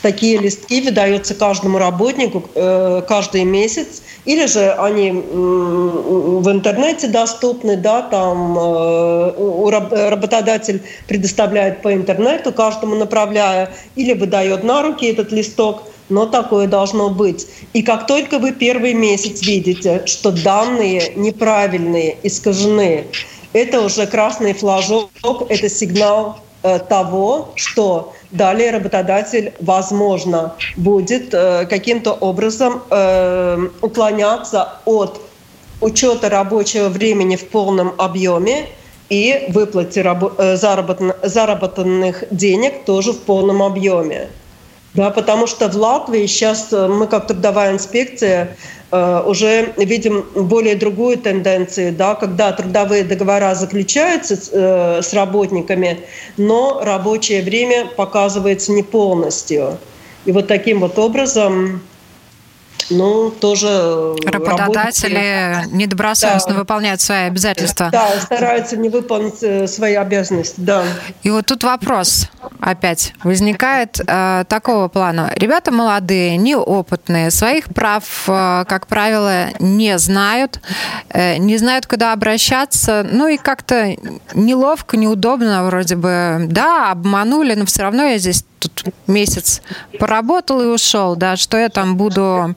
Такие 0.00 0.38
листки 0.38 0.80
выдаются 0.80 1.34
каждому 1.34 1.78
работнику 1.78 2.44
э, 2.54 3.02
каждый 3.08 3.44
месяц, 3.44 4.02
или 4.24 4.46
же 4.46 4.72
они 4.72 5.12
в 5.12 6.50
интернете 6.50 7.08
доступны, 7.08 7.76
да, 7.76 8.02
там 8.02 8.56
э, 8.58 10.10
работодатель 10.10 10.82
предоставляет 11.06 11.82
по 11.82 11.92
интернету, 11.92 12.52
каждому 12.52 12.94
направляя, 12.94 13.70
или 13.96 14.14
выдает 14.14 14.64
на 14.64 14.82
руки 14.82 15.06
этот 15.06 15.32
листок, 15.32 15.82
но 16.08 16.26
такое 16.26 16.66
должно 16.66 17.10
быть. 17.10 17.46
И 17.72 17.82
как 17.82 18.06
только 18.06 18.38
вы 18.38 18.52
первый 18.52 18.94
месяц 18.94 19.42
видите, 19.42 20.02
что 20.06 20.30
данные 20.30 21.12
неправильные, 21.16 22.16
искажены, 22.22 23.04
это 23.52 23.80
уже 23.82 24.06
красный 24.06 24.54
флажок, 24.54 25.10
это 25.48 25.68
сигнал 25.68 26.38
того, 26.88 27.50
что 27.56 28.14
далее 28.30 28.70
работодатель, 28.70 29.52
возможно, 29.60 30.54
будет 30.76 31.32
э, 31.32 31.66
каким-то 31.66 32.12
образом 32.12 32.82
э, 32.90 33.68
уклоняться 33.80 34.74
от 34.84 35.20
учета 35.80 36.28
рабочего 36.28 36.88
времени 36.88 37.36
в 37.36 37.48
полном 37.48 37.92
объеме 37.98 38.66
и 39.08 39.46
выплате 39.48 40.02
э, 40.02 40.56
заработанных 40.56 42.24
денег 42.30 42.84
тоже 42.84 43.12
в 43.12 43.20
полном 43.20 43.62
объеме. 43.62 44.28
Да, 44.94 45.10
потому 45.10 45.46
что 45.46 45.68
в 45.68 45.76
Латвии 45.76 46.26
сейчас 46.26 46.70
мы 46.70 47.06
как 47.06 47.26
трудовая 47.26 47.72
инспекция 47.72 48.56
Э, 48.94 49.24
уже 49.26 49.72
видим 49.76 50.24
более 50.36 50.76
другую 50.76 51.18
тенденцию, 51.18 51.92
да, 51.92 52.14
когда 52.14 52.52
трудовые 52.52 53.02
договора 53.02 53.52
заключаются 53.56 54.36
с, 54.36 54.50
э, 54.52 55.00
работниками, 55.16 55.98
но 56.36 56.80
рабочее 56.80 57.42
время 57.42 57.86
показывается 57.86 58.70
не 58.70 58.84
полностью. 58.84 59.78
И 60.26 60.30
вот 60.30 60.46
таким 60.46 60.78
вот 60.78 60.96
образом 60.96 61.82
ну, 62.90 63.30
тоже 63.30 63.68
э, 63.68 64.14
Работодатели 64.26 65.52
работники, 65.52 65.76
недобросовестно 65.76 66.52
да, 66.52 66.58
выполняют 66.58 67.00
свои 67.00 67.24
обязательства. 67.24 67.88
Да, 67.90 68.08
стараются 68.20 68.76
не 68.76 68.88
выполнить 68.88 69.42
э, 69.42 69.66
свои 69.66 69.94
обязанности, 69.94 70.54
да. 70.58 70.84
И 71.22 71.30
вот 71.30 71.46
тут 71.46 71.64
вопрос 71.64 72.28
опять 72.60 73.14
возникает 73.22 74.00
э, 74.06 74.44
такого 74.48 74.88
плана. 74.88 75.32
Ребята 75.36 75.70
молодые, 75.70 76.36
неопытные, 76.36 77.30
своих 77.30 77.66
прав, 77.66 78.04
э, 78.26 78.64
как 78.68 78.86
правило, 78.86 79.48
не 79.58 79.98
знают, 79.98 80.60
э, 81.10 81.36
не 81.38 81.56
знают, 81.56 81.86
куда 81.86 82.12
обращаться, 82.12 83.06
ну 83.10 83.28
и 83.28 83.36
как-то 83.36 83.96
неловко, 84.34 84.96
неудобно 84.96 85.64
вроде 85.64 85.96
бы. 85.96 86.46
Да, 86.48 86.90
обманули, 86.90 87.54
но 87.54 87.66
все 87.66 87.82
равно 87.82 88.04
я 88.04 88.18
здесь 88.18 88.44
тут 88.58 88.84
месяц 89.06 89.62
поработал 89.98 90.60
и 90.60 90.66
ушел, 90.66 91.16
да, 91.16 91.36
что 91.36 91.56
я 91.58 91.68
там 91.68 91.96
буду 91.96 92.54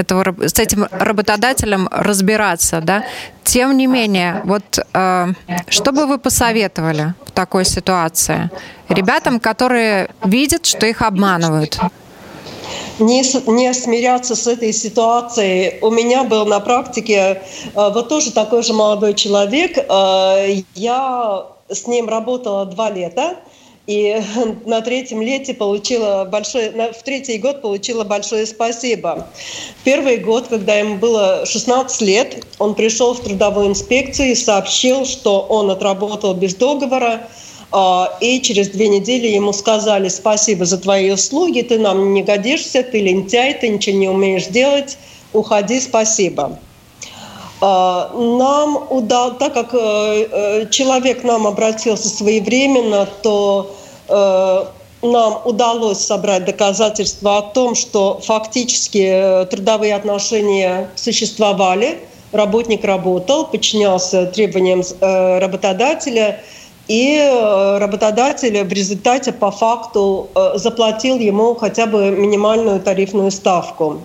этого, 0.00 0.34
с 0.46 0.58
этим 0.58 0.86
работодателем 0.90 1.88
разбираться, 1.90 2.80
да. 2.80 3.04
Тем 3.44 3.76
не 3.76 3.86
менее, 3.86 4.42
вот 4.44 4.78
э, 4.94 5.26
что 5.68 5.92
бы 5.92 6.06
вы 6.06 6.18
посоветовали 6.18 7.14
в 7.26 7.30
такой 7.30 7.64
ситуации 7.64 8.50
ребятам, 8.88 9.40
которые 9.40 10.10
видят, 10.24 10.66
что 10.66 10.86
их 10.86 11.02
обманывают? 11.02 11.78
не, 13.00 13.22
не 13.50 13.74
смиряться 13.74 14.34
с 14.34 14.46
этой 14.46 14.72
ситуацией. 14.72 15.78
У 15.82 15.90
меня 15.90 16.24
был 16.24 16.46
на 16.46 16.60
практике 16.60 17.16
э, 17.16 17.40
вот 17.74 18.08
тоже 18.08 18.32
такой 18.32 18.62
же 18.62 18.72
молодой 18.72 19.14
человек. 19.14 19.78
Э, 19.78 20.62
я 20.74 21.46
с 21.68 21.86
ним 21.86 22.08
работала 22.08 22.66
два 22.66 22.90
лета. 22.90 23.36
И 23.90 24.22
на 24.66 24.82
третьем 24.82 25.20
лете 25.20 25.52
получила 25.52 26.24
большое, 26.24 26.70
в 26.92 27.02
третий 27.02 27.38
год 27.38 27.60
получила 27.60 28.04
большое 28.04 28.46
спасибо. 28.46 29.26
Первый 29.82 30.18
год, 30.18 30.46
когда 30.46 30.76
ему 30.76 30.94
было 30.94 31.44
16 31.44 32.00
лет, 32.02 32.46
он 32.60 32.76
пришел 32.76 33.14
в 33.14 33.20
трудовую 33.20 33.66
инспекцию 33.66 34.30
и 34.30 34.34
сообщил, 34.36 35.04
что 35.06 35.40
он 35.40 35.72
отработал 35.72 36.34
без 36.34 36.54
договора, 36.54 37.26
а, 37.72 38.16
и 38.20 38.40
через 38.40 38.68
две 38.68 38.86
недели 38.86 39.26
ему 39.26 39.52
сказали 39.52 40.08
спасибо 40.08 40.64
за 40.66 40.78
твои 40.78 41.10
услуги, 41.10 41.62
ты 41.62 41.76
нам 41.76 42.14
не 42.14 42.22
годишься, 42.22 42.84
ты 42.84 43.00
лентяй, 43.00 43.54
ты 43.54 43.70
ничего 43.70 43.96
не 43.96 44.08
умеешь 44.08 44.46
делать, 44.46 44.98
уходи, 45.32 45.80
спасибо. 45.80 46.60
А, 47.60 48.12
нам 48.14 48.86
удалось, 48.88 49.38
так 49.38 49.52
как 49.52 49.74
э, 49.74 49.78
э, 50.30 50.66
человек 50.70 51.24
нам 51.24 51.48
обратился 51.48 52.08
своевременно, 52.08 53.08
то 53.22 53.76
нам 54.10 55.40
удалось 55.44 55.98
собрать 55.98 56.44
доказательства 56.44 57.38
о 57.38 57.42
том, 57.42 57.74
что 57.74 58.20
фактически 58.22 59.46
трудовые 59.50 59.94
отношения 59.94 60.90
существовали, 60.96 62.00
работник 62.32 62.84
работал, 62.84 63.46
подчинялся 63.46 64.26
требованиям 64.26 64.82
работодателя, 65.00 66.40
и 66.88 67.18
работодатель 67.78 68.64
в 68.64 68.72
результате 68.72 69.32
по 69.32 69.50
факту 69.52 70.28
заплатил 70.56 71.18
ему 71.18 71.54
хотя 71.54 71.86
бы 71.86 72.10
минимальную 72.10 72.80
тарифную 72.80 73.30
ставку. 73.30 74.00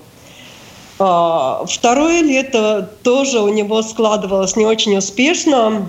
А, 0.98 1.66
второе 1.68 2.22
лето 2.22 2.90
тоже 3.04 3.42
у 3.42 3.50
него 3.50 3.82
складывалось 3.82 4.56
не 4.56 4.66
очень 4.66 4.98
успешно. 4.98 5.88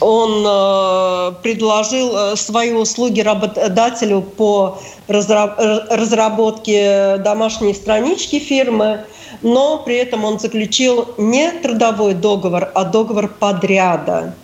Он 0.00 0.44
э, 0.46 1.32
предложил 1.42 2.16
э, 2.16 2.36
свои 2.36 2.72
услуги 2.72 3.20
работодателю 3.20 4.22
по 4.22 4.78
разработке 5.08 7.16
домашней 7.18 7.74
странички 7.74 8.38
фирмы, 8.38 9.00
но 9.42 9.78
при 9.78 9.96
этом 9.96 10.24
он 10.24 10.38
заключил 10.38 11.08
не 11.16 11.50
трудовой 11.50 12.14
договор, 12.14 12.70
а 12.74 12.84
договор 12.84 13.28
подряда 13.28 14.34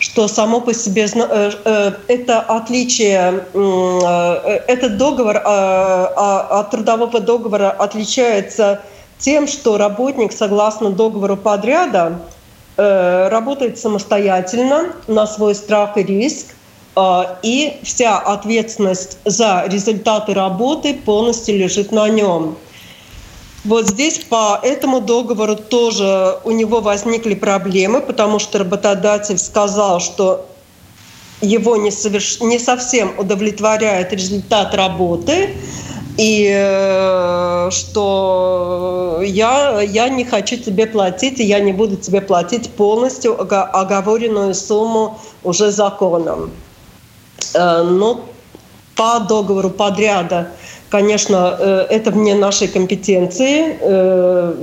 что 0.00 0.28
само 0.28 0.60
по 0.60 0.74
себе 0.74 1.06
э, 1.14 1.92
это 2.08 2.40
отличие, 2.40 3.44
этот 4.66 4.98
договор 4.98 5.40
от 5.44 6.70
трудового 6.70 7.20
договора 7.20 7.70
отличается 7.70 8.80
тем, 9.18 9.46
что 9.46 9.78
работник, 9.78 10.32
согласно 10.32 10.90
договору 10.90 11.36
подряда, 11.36 12.12
э, 12.12 12.33
работает 12.76 13.78
самостоятельно 13.78 14.94
на 15.06 15.26
свой 15.26 15.54
страх 15.54 15.96
и 15.96 16.02
риск, 16.02 16.46
э, 16.96 17.22
и 17.42 17.78
вся 17.82 18.18
ответственность 18.18 19.18
за 19.24 19.64
результаты 19.68 20.34
работы 20.34 20.94
полностью 20.94 21.56
лежит 21.56 21.92
на 21.92 22.08
нем. 22.08 22.56
Вот 23.64 23.88
здесь 23.88 24.18
по 24.18 24.60
этому 24.62 25.00
договору 25.00 25.56
тоже 25.56 26.38
у 26.44 26.50
него 26.50 26.80
возникли 26.80 27.34
проблемы, 27.34 28.02
потому 28.02 28.38
что 28.38 28.58
работодатель 28.58 29.38
сказал, 29.38 30.00
что 30.00 30.46
его 31.40 31.76
не, 31.76 31.90
соверш... 31.90 32.40
не 32.40 32.58
совсем 32.58 33.18
удовлетворяет 33.18 34.12
результат 34.12 34.74
работы, 34.74 35.54
и 36.16 36.48
э, 36.54 37.70
что 37.70 39.20
я, 39.24 39.80
я 39.82 40.08
не 40.08 40.24
хочу 40.24 40.56
тебе 40.56 40.86
платить, 40.86 41.40
и 41.40 41.44
я 41.44 41.58
не 41.60 41.72
буду 41.72 41.96
тебе 41.96 42.20
платить 42.20 42.70
полностью 42.70 43.36
оговоренную 43.40 44.54
сумму 44.54 45.18
уже 45.42 45.72
законом. 45.72 46.50
Э, 47.54 47.82
но 47.82 48.24
по 48.94 49.18
договору 49.20 49.70
подряда, 49.70 50.48
конечно, 50.88 51.56
э, 51.58 51.86
это 51.90 52.12
вне 52.12 52.34
нашей 52.34 52.68
компетенции. 52.68 53.76
Э, 53.80 54.54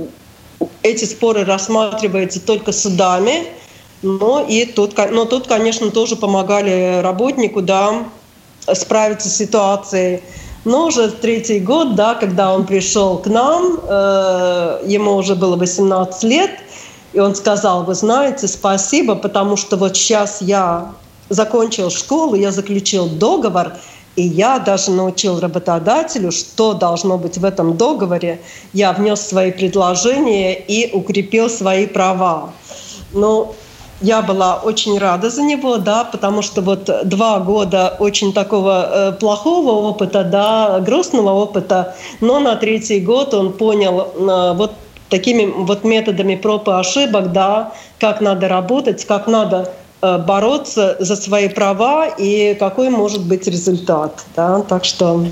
эти 0.82 1.04
споры 1.04 1.44
рассматриваются 1.44 2.40
только 2.40 2.72
судами, 2.72 3.44
но, 4.00 4.44
и 4.48 4.64
тут, 4.64 4.96
но 5.10 5.26
тут, 5.26 5.46
конечно, 5.46 5.90
тоже 5.90 6.16
помогали 6.16 7.00
работнику 7.02 7.60
да, 7.60 8.04
справиться 8.72 9.28
с 9.28 9.36
ситуацией. 9.36 10.22
Но 10.64 10.86
уже 10.86 11.10
третий 11.10 11.58
год, 11.58 11.96
да, 11.96 12.14
когда 12.14 12.54
он 12.54 12.66
пришел 12.66 13.18
к 13.18 13.26
нам, 13.26 13.80
э, 13.82 14.82
ему 14.86 15.16
уже 15.16 15.34
было 15.34 15.56
18 15.56 16.22
лет, 16.24 16.50
и 17.12 17.18
он 17.18 17.34
сказал, 17.34 17.84
вы 17.84 17.94
знаете, 17.94 18.46
спасибо, 18.46 19.16
потому 19.16 19.56
что 19.56 19.76
вот 19.76 19.96
сейчас 19.96 20.40
я 20.40 20.92
закончил 21.28 21.90
школу, 21.90 22.36
я 22.36 22.52
заключил 22.52 23.06
договор, 23.06 23.72
и 24.14 24.22
я 24.22 24.58
даже 24.58 24.90
научил 24.90 25.40
работодателю, 25.40 26.30
что 26.30 26.74
должно 26.74 27.18
быть 27.18 27.38
в 27.38 27.44
этом 27.44 27.76
договоре. 27.76 28.40
Я 28.72 28.92
внес 28.92 29.20
свои 29.20 29.50
предложения 29.50 30.54
и 30.54 30.92
укрепил 30.92 31.48
свои 31.48 31.86
права. 31.86 32.52
Ну, 33.12 33.54
я 34.02 34.22
была 34.22 34.56
очень 34.56 34.98
рада 34.98 35.30
за 35.30 35.42
него, 35.42 35.78
да, 35.78 36.04
потому 36.04 36.42
что 36.42 36.60
вот 36.60 36.90
два 37.04 37.38
года 37.38 37.96
очень 37.98 38.32
такого 38.32 38.88
э, 38.90 39.12
плохого 39.12 39.70
опыта, 39.88 40.24
да, 40.24 40.80
грустного 40.80 41.30
опыта, 41.30 41.94
но 42.20 42.40
на 42.40 42.56
третий 42.56 43.00
год 43.00 43.34
он 43.34 43.52
понял 43.52 44.00
э, 44.00 44.54
вот 44.56 44.72
такими 45.08 45.46
вот 45.46 45.84
методами 45.84 46.36
проб 46.36 46.68
и 46.68 46.72
ошибок, 46.72 47.32
да, 47.32 47.72
как 47.98 48.20
надо 48.20 48.48
работать, 48.48 49.04
как 49.04 49.26
надо 49.26 49.72
э, 50.00 50.18
бороться 50.18 50.96
за 50.98 51.16
свои 51.16 51.48
права 51.48 52.06
и 52.06 52.54
какой 52.54 52.90
может 52.90 53.22
быть 53.22 53.46
результат, 53.46 54.24
да, 54.36 54.62
так 54.62 54.84
что 54.84 55.24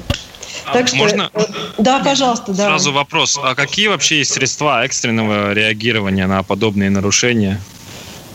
а 0.67 0.73
так 0.73 0.89
что, 0.89 0.97
можно? 0.97 1.31
Э, 1.35 1.41
да, 1.79 2.01
пожалуйста, 2.01 2.53
да. 2.53 2.67
Сразу 2.67 2.93
вопрос. 2.93 3.39
А 3.43 3.55
какие 3.55 3.89
вообще 3.89 4.19
есть 4.19 4.33
средства 4.33 4.85
экстренного 4.85 5.53
реагирования 5.53 6.27
на 6.27 6.43
подобные 6.43 6.91
нарушения? 6.91 7.61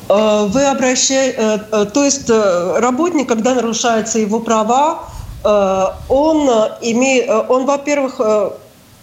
Э, 0.07 0.45
вы 0.47 0.63
обращаете, 0.65 1.35
э, 1.37 1.59
э, 1.71 1.85
то 1.85 2.03
есть 2.03 2.29
работник, 2.29 3.27
когда 3.27 3.55
нарушаются 3.55 4.19
его 4.19 4.39
права, 4.39 5.03
он 6.09 6.49
имеет, 6.81 7.29
он, 7.29 7.67
во-первых, 7.67 8.19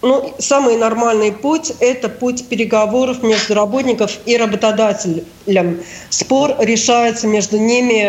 ну, 0.03 0.35
самый 0.41 0.77
нормальный 0.77 1.31
путь– 1.31 1.73
это 1.79 2.09
путь 2.09 2.49
переговоров 2.49 3.23
между 3.23 3.55
работником 3.55 4.09
и 4.27 4.37
работодателем. 4.37 5.81
Спор 6.11 6.57
решается 6.59 7.29
между 7.29 7.59
ними 7.59 8.03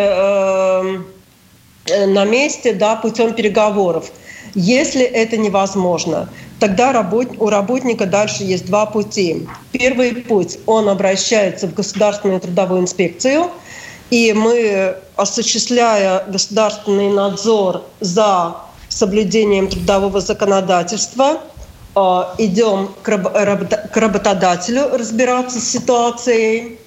на 2.08 2.25
месте, 2.25 2.73
да, 2.73 2.95
путем 2.95 3.36
переговоров. 3.36 4.12
Если 4.56 5.03
это 5.03 5.38
невозможно, 5.38 6.27
тогда 6.63 6.93
работ, 6.93 7.28
у 7.39 7.49
работника 7.49 8.06
дальше 8.06 8.43
есть 8.43 8.67
два 8.67 8.86
пути. 8.86 9.45
Первый 9.73 10.15
путь– 10.15 10.60
он 10.65 10.88
обращается 10.88 11.67
в 11.67 11.73
Государственную 11.73 12.39
трудовую 12.39 12.80
инспекцию, 12.80 13.49
и 14.10 14.32
мы, 14.32 14.95
осуществляя 15.17 16.23
государственный 16.26 17.10
надзор 17.10 17.82
за 17.99 18.56
соблюдением 18.88 19.67
трудового 19.67 20.21
законодательства, 20.21 21.41
э, 21.95 21.99
идем 22.38 22.91
к 23.02 23.97
работодателю 23.97 24.97
разбираться 24.97 25.60
с 25.60 25.69
ситуацией. 25.69 26.80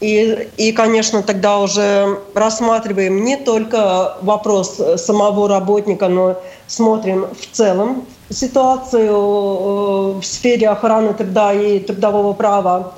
И, 0.00 0.48
и, 0.56 0.72
конечно, 0.72 1.22
тогда 1.22 1.58
уже 1.58 2.20
рассматриваем 2.34 3.22
не 3.22 3.36
только 3.36 4.16
вопрос 4.22 4.80
самого 4.96 5.46
работника, 5.46 6.08
но 6.08 6.40
смотрим 6.66 7.26
в 7.38 7.54
целом 7.54 8.06
ситуацию 8.30 9.10
э, 9.10 10.20
в 10.20 10.24
сфере 10.24 10.68
охраны 10.68 11.14
труда 11.14 11.52
и 11.52 11.80
трудового 11.80 12.32
права. 12.32 12.94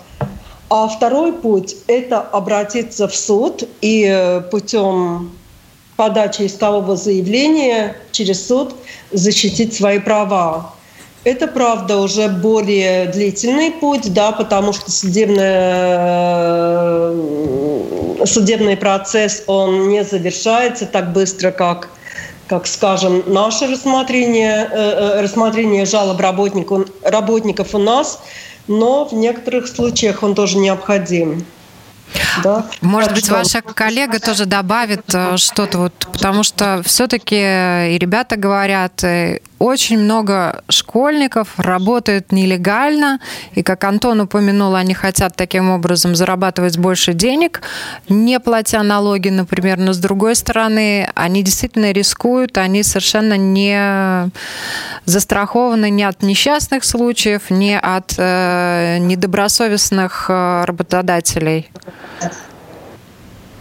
А 0.71 0.88
второй 0.88 1.33
путь– 1.33 1.77
это 1.87 2.21
обратиться 2.21 3.09
в 3.09 3.14
суд 3.14 3.64
и 3.81 4.07
э, 4.09 4.40
путем 4.51 5.33
подачи 5.97 6.47
искового 6.47 6.97
заявления 6.97 7.97
через 8.11 8.47
суд 8.47 8.75
защитить 9.11 9.75
свои 9.75 9.99
права. 9.99 10.73
Это, 11.25 11.47
правда, 11.47 11.99
уже 11.99 12.29
более 12.29 13.07
длительный 13.07 13.71
путь, 13.71 14.12
да, 14.12 14.33
потому 14.33 14.73
что 14.73 14.90
судебный, 14.90 15.47
судебный 18.27 18.77
процесс 18.77 19.45
он 19.47 19.88
не 19.88 20.03
завершается 20.03 20.85
так 20.87 21.12
быстро, 21.12 21.53
как 21.53 21.90
как 22.53 22.67
скажем, 22.67 23.23
наше 23.27 23.67
рассмотрение, 23.67 24.69
э, 24.71 24.75
э, 24.75 25.23
рассмотрение 25.23 25.87
жалоб 25.87 26.21
работников, 26.21 26.87
работников 27.03 27.75
у 27.75 27.79
нас, 27.79 28.21
но 28.69 29.07
в 29.07 29.15
некоторых 29.15 29.67
случаях 29.67 30.23
он 30.23 30.35
тоже 30.35 30.59
необходим. 30.59 31.47
Да? 32.45 32.67
Может 32.83 33.09
так 33.09 33.17
быть, 33.17 33.25
что... 33.25 33.35
ваша 33.37 33.62
коллега 33.62 34.21
тоже 34.21 34.45
добавит 34.45 35.03
э, 35.15 35.38
что-то, 35.38 35.79
вот, 35.79 35.95
потому 36.12 36.43
что 36.43 36.83
все-таки 36.85 37.37
и 37.37 37.97
ребята 37.99 38.37
говорят, 38.37 39.03
очень 39.62 39.98
много 39.98 40.64
школьников 40.68 41.48
работают 41.57 42.33
нелегально, 42.33 43.20
и, 43.55 43.62
как 43.62 43.85
Антон 43.85 44.20
упомянул, 44.20 44.75
они 44.75 44.92
хотят 44.92 45.37
таким 45.37 45.70
образом 45.70 46.16
зарабатывать 46.16 46.79
больше 46.79 47.12
денег, 47.12 47.62
не 48.09 48.40
платя 48.40 48.83
налоги, 48.83 49.29
например, 49.29 49.79
но 49.79 49.92
с 49.92 49.98
другой 49.98 50.35
стороны, 50.35 51.09
они 51.14 51.44
действительно 51.44 51.92
рискуют, 51.92 52.59
они 52.59 52.83
совершенно 52.83 53.37
не 53.37 54.31
застрахованы 55.05 55.90
ни 55.90 56.03
от 56.03 56.22
несчастных 56.22 56.83
случаев, 56.83 57.51
ни 57.51 57.79
от 57.81 58.14
э, 58.18 58.98
недобросовестных 58.98 60.27
э, 60.29 60.64
работодателей. 60.64 61.70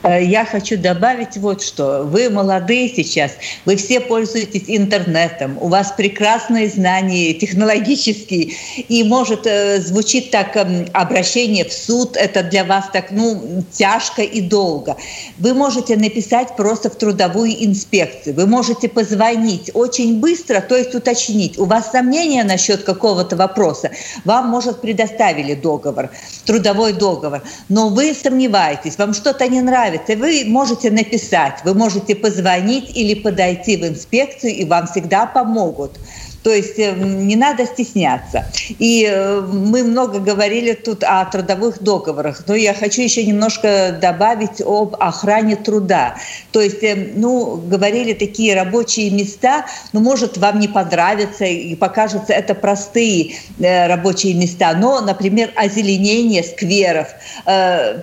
Э, 0.03 0.23
я 0.23 0.45
хочу 0.45 0.77
добавить 0.77 1.37
вот 1.37 1.61
что. 1.61 2.03
Вы 2.03 2.29
молодые 2.29 2.89
сейчас, 2.89 3.33
вы 3.65 3.75
все 3.75 3.99
пользуетесь 3.99 4.63
интернетом, 4.67 5.57
у 5.59 5.67
вас 5.67 5.93
прекрасные 5.95 6.69
знания 6.69 7.33
технологические, 7.33 8.53
и 8.77 9.03
может 9.03 9.45
э, 9.45 9.79
звучит 9.79 10.31
так 10.31 10.55
э, 10.55 10.87
обращение 10.93 11.65
в 11.65 11.73
суд, 11.73 12.17
это 12.17 12.43
для 12.43 12.63
вас 12.63 12.85
так, 12.91 13.11
ну, 13.11 13.63
тяжко 13.71 14.23
и 14.23 14.41
долго. 14.41 14.97
Вы 15.37 15.53
можете 15.53 15.95
написать 15.97 16.55
просто 16.55 16.89
в 16.89 16.95
трудовую 16.95 17.51
инспекцию, 17.63 18.35
вы 18.35 18.47
можете 18.47 18.89
позвонить 18.89 19.69
очень 19.73 20.19
быстро, 20.19 20.61
то 20.61 20.75
есть 20.75 20.95
уточнить, 20.95 21.59
у 21.59 21.65
вас 21.65 21.91
сомнения 21.91 22.43
насчет 22.43 22.83
какого-то 22.83 23.35
вопроса, 23.35 23.91
вам, 24.25 24.49
может, 24.49 24.81
предоставили 24.81 25.53
договор, 25.53 26.09
трудовой 26.45 26.93
договор, 26.93 27.43
но 27.69 27.89
вы 27.89 28.15
сомневаетесь, 28.15 28.97
вам 28.97 29.13
что-то 29.13 29.47
не 29.47 29.61
нравится, 29.61 29.90
нравится, 29.91 30.15
вы 30.15 30.43
можете 30.45 30.91
написать, 30.91 31.59
вы 31.63 31.73
можете 31.73 32.15
позвонить 32.15 32.95
или 32.95 33.13
подойти 33.13 33.77
в 33.77 33.85
инспекцию, 33.85 34.53
и 34.53 34.65
вам 34.65 34.87
всегда 34.87 35.25
помогут. 35.25 35.99
То 36.43 36.51
есть 36.51 36.79
э, 36.79 36.93
не 36.93 37.35
надо 37.35 37.65
стесняться. 37.65 38.45
И 38.79 39.07
э, 39.09 39.41
мы 39.41 39.83
много 39.83 40.19
говорили 40.19 40.73
тут 40.73 41.03
о 41.03 41.23
трудовых 41.25 41.81
договорах, 41.83 42.43
но 42.47 42.55
я 42.55 42.73
хочу 42.73 43.01
еще 43.01 43.23
немножко 43.25 43.97
добавить 44.01 44.61
об 44.61 44.95
охране 44.99 45.55
труда. 45.55 46.15
То 46.51 46.61
есть, 46.61 46.83
э, 46.83 47.11
ну, 47.15 47.57
говорили 47.57 48.13
такие 48.13 48.55
рабочие 48.55 49.11
места, 49.11 49.65
ну, 49.93 49.99
может, 49.99 50.37
вам 50.37 50.59
не 50.59 50.67
понравится 50.67 51.45
и 51.45 51.75
покажется 51.75 52.33
это 52.33 52.55
простые 52.55 53.35
рабочие 53.59 54.33
места, 54.33 54.73
но, 54.73 55.01
например, 55.01 55.51
озеленение 55.55 56.43
скверов, 56.43 57.09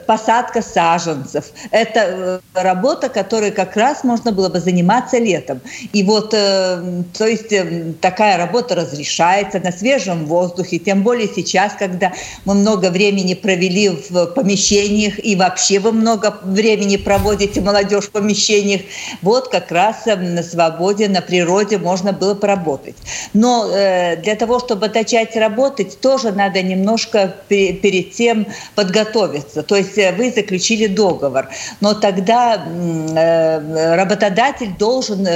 посадка 0.07 0.63
саженцев. 0.63 1.47
Это 1.71 2.41
работа, 2.55 3.09
которой 3.09 3.51
как 3.51 3.77
раз 3.77 4.05
можно 4.05 4.33
было 4.33 4.49
бы 4.49 4.61
заниматься 4.61 5.19
летом. 5.19 5.61
И 5.93 6.03
вот, 6.03 6.31
то 6.31 7.05
есть, 7.21 7.53
такая 8.01 8.28
такая 8.29 8.47
работа 8.47 8.75
разрешается 8.75 9.59
на 9.59 9.73
свежем 9.73 10.27
воздухе, 10.27 10.79
тем 10.79 11.03
более 11.03 11.29
сейчас, 11.29 11.73
когда 11.79 12.13
мы 12.45 12.55
много 12.55 12.91
времени 12.91 13.35
провели 13.35 13.89
в 13.89 14.27
помещениях 14.27 15.25
и 15.25 15.35
вообще 15.35 15.79
вы 15.79 15.93
много 15.93 16.37
времени 16.43 16.97
проводите, 16.97 17.61
молодежь 17.63 18.05
в 18.05 18.11
помещениях. 18.11 18.83
Вот 19.23 19.49
как 19.49 19.73
раз 19.73 20.07
эм, 20.07 20.35
на 20.35 20.43
свободе, 20.43 21.09
на 21.09 21.23
природе 21.23 21.79
можно 21.79 22.13
было 22.13 22.35
поработать. 22.35 22.97
Но 23.33 23.71
э, 23.73 24.17
для 24.17 24.35
того, 24.35 24.59
чтобы 24.59 24.89
начать 24.89 25.35
работать, 25.37 25.99
тоже 26.01 26.33
надо 26.33 26.63
немножко 26.63 27.35
перед 27.49 28.13
тем 28.13 28.47
подготовиться. 28.75 29.63
То 29.63 29.77
есть 29.77 29.97
э, 29.97 30.13
вы 30.13 30.31
заключили 30.31 30.87
договор, 30.87 31.49
но 31.81 31.95
тогда 31.95 32.57
э, 32.57 33.97
работодатель 33.97 34.73
должен 34.79 35.27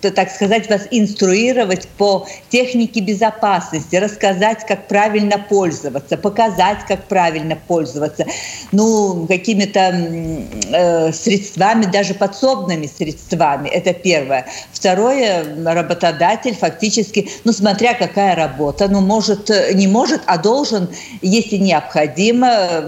так 0.00 0.30
сказать, 0.30 0.68
вас 0.68 0.82
инструировать 0.90 1.88
по 1.98 2.26
технике 2.50 3.00
безопасности, 3.00 3.96
рассказать, 3.96 4.64
как 4.66 4.88
правильно 4.88 5.38
пользоваться, 5.38 6.16
показать, 6.16 6.78
как 6.86 7.04
правильно 7.04 7.56
пользоваться, 7.56 8.26
ну, 8.72 9.26
какими-то 9.26 9.80
э, 9.80 11.12
средствами, 11.12 11.86
даже 11.86 12.14
подсобными 12.14 12.86
средствами. 12.86 13.68
Это 13.68 13.92
первое. 13.92 14.46
Второе, 14.72 15.44
работодатель 15.64 16.54
фактически, 16.54 17.28
ну, 17.44 17.52
смотря 17.52 17.94
какая 17.94 18.34
работа, 18.36 18.88
ну, 18.88 19.00
может, 19.00 19.50
не 19.74 19.86
может, 19.86 20.20
а 20.26 20.38
должен, 20.38 20.88
если 21.22 21.56
необходимо, 21.56 22.82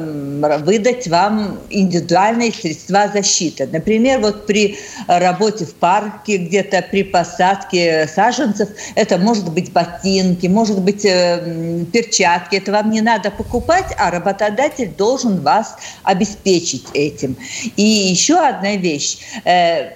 выдать 0.61 1.09
вам 1.09 1.59
индивидуальные 1.71 2.53
средства 2.53 3.11
защиты. 3.13 3.69
Например, 3.73 4.21
вот 4.21 4.47
при 4.47 4.79
работе 5.07 5.65
в 5.65 5.75
парке, 5.75 6.37
где-то 6.37 6.85
при 6.91 6.98
посадке 7.05 8.07
саженцев, 8.07 8.69
это 8.95 9.19
может 9.19 9.51
быть 9.53 9.73
ботинки, 9.73 10.47
может 10.47 10.81
быть 10.81 11.05
э, 11.05 11.85
перчатки. 11.93 12.57
Это 12.57 12.73
вам 12.73 12.91
не 12.91 13.01
надо 13.01 13.31
покупать, 13.31 13.95
а 13.99 14.11
работодатель 14.11 14.91
должен 14.97 15.41
вас 15.41 15.77
обеспечить 16.03 16.87
этим. 16.95 17.37
И 17.77 17.83
еще 17.83 18.39
одна 18.39 18.77
вещь. 18.77 19.19
Э, 19.45 19.91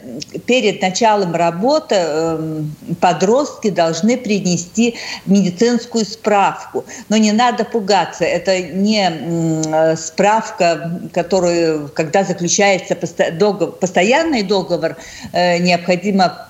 перед 0.47 0.83
началом 0.83 1.35
работы 1.35 1.97
э, 1.99 2.63
подростки 3.01 3.71
должны 3.71 4.17
принести 4.17 4.97
медицинскую 5.27 6.05
справку. 6.05 6.85
Но 7.09 7.17
не 7.17 7.33
надо 7.33 7.65
пугаться. 7.65 8.25
Это 8.25 8.61
не 8.61 9.97
справка, 9.97 11.01
которую, 11.13 11.89
когда 11.95 12.25
заключается 12.25 12.95
постоянный 12.95 14.43
договор, 14.43 14.97
необходимо 15.33 16.49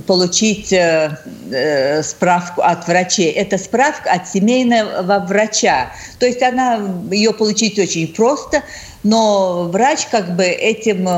получить 0.00 0.72
э, 0.72 1.18
э, 1.50 2.02
справку 2.02 2.62
от 2.62 2.86
врачей. 2.86 3.30
Это 3.30 3.58
справка 3.58 4.10
от 4.12 4.28
семейного 4.28 5.18
врача. 5.20 5.92
То 6.18 6.26
есть 6.26 6.42
она, 6.42 6.80
ее 7.10 7.32
получить 7.32 7.78
очень 7.78 8.08
просто, 8.08 8.62
но 9.02 9.64
врач 9.64 10.06
как 10.10 10.36
бы 10.36 10.44
этим 10.44 11.08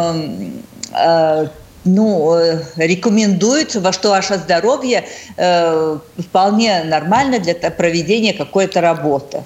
э, 0.92 1.48
ну, 1.84 2.34
рекомендует, 2.76 3.74
во 3.74 3.92
что 3.92 4.10
ваше 4.10 4.36
здоровье 4.36 5.04
э, 5.36 5.98
вполне 6.18 6.84
нормально 6.84 7.38
для 7.38 7.54
проведения 7.54 8.32
какой-то 8.32 8.80
работы. 8.80 9.42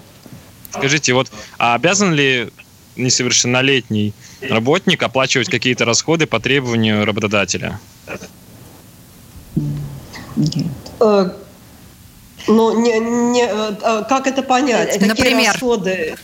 Скажите, 0.71 1.15
вот 1.15 1.31
а 1.59 1.75
обязан 1.75 2.13
ли 2.13 2.51
несовершеннолетний 2.97 4.13
работник 4.49 5.03
оплачивать 5.03 5.49
какие-то 5.49 5.85
расходы 5.85 6.27
по 6.27 6.41
требованию 6.41 7.05
работодателя? 7.05 7.81
Нет. 10.39 10.67
Э, 11.01 11.31
ну, 12.47 12.81
не, 12.81 12.99
не, 12.99 13.43
э, 13.43 13.75
а 13.83 14.03
как 14.05 14.27
это 14.27 14.43
понять? 14.43 14.93
Какие 14.93 15.09
Например? 15.09 15.53
расходы? 15.53 16.17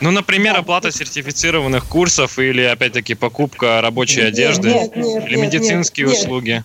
Ну, 0.00 0.10
например, 0.10 0.56
оплата 0.56 0.92
сертифицированных 0.92 1.86
курсов 1.86 2.38
или, 2.38 2.62
опять-таки, 2.62 3.14
покупка 3.14 3.80
рабочей 3.80 4.20
одежды 4.20 4.68
нет, 4.68 4.96
нет, 4.96 5.26
или 5.26 5.36
нет, 5.36 5.52
медицинские 5.52 6.06
нет, 6.06 6.16
услуги. 6.16 6.64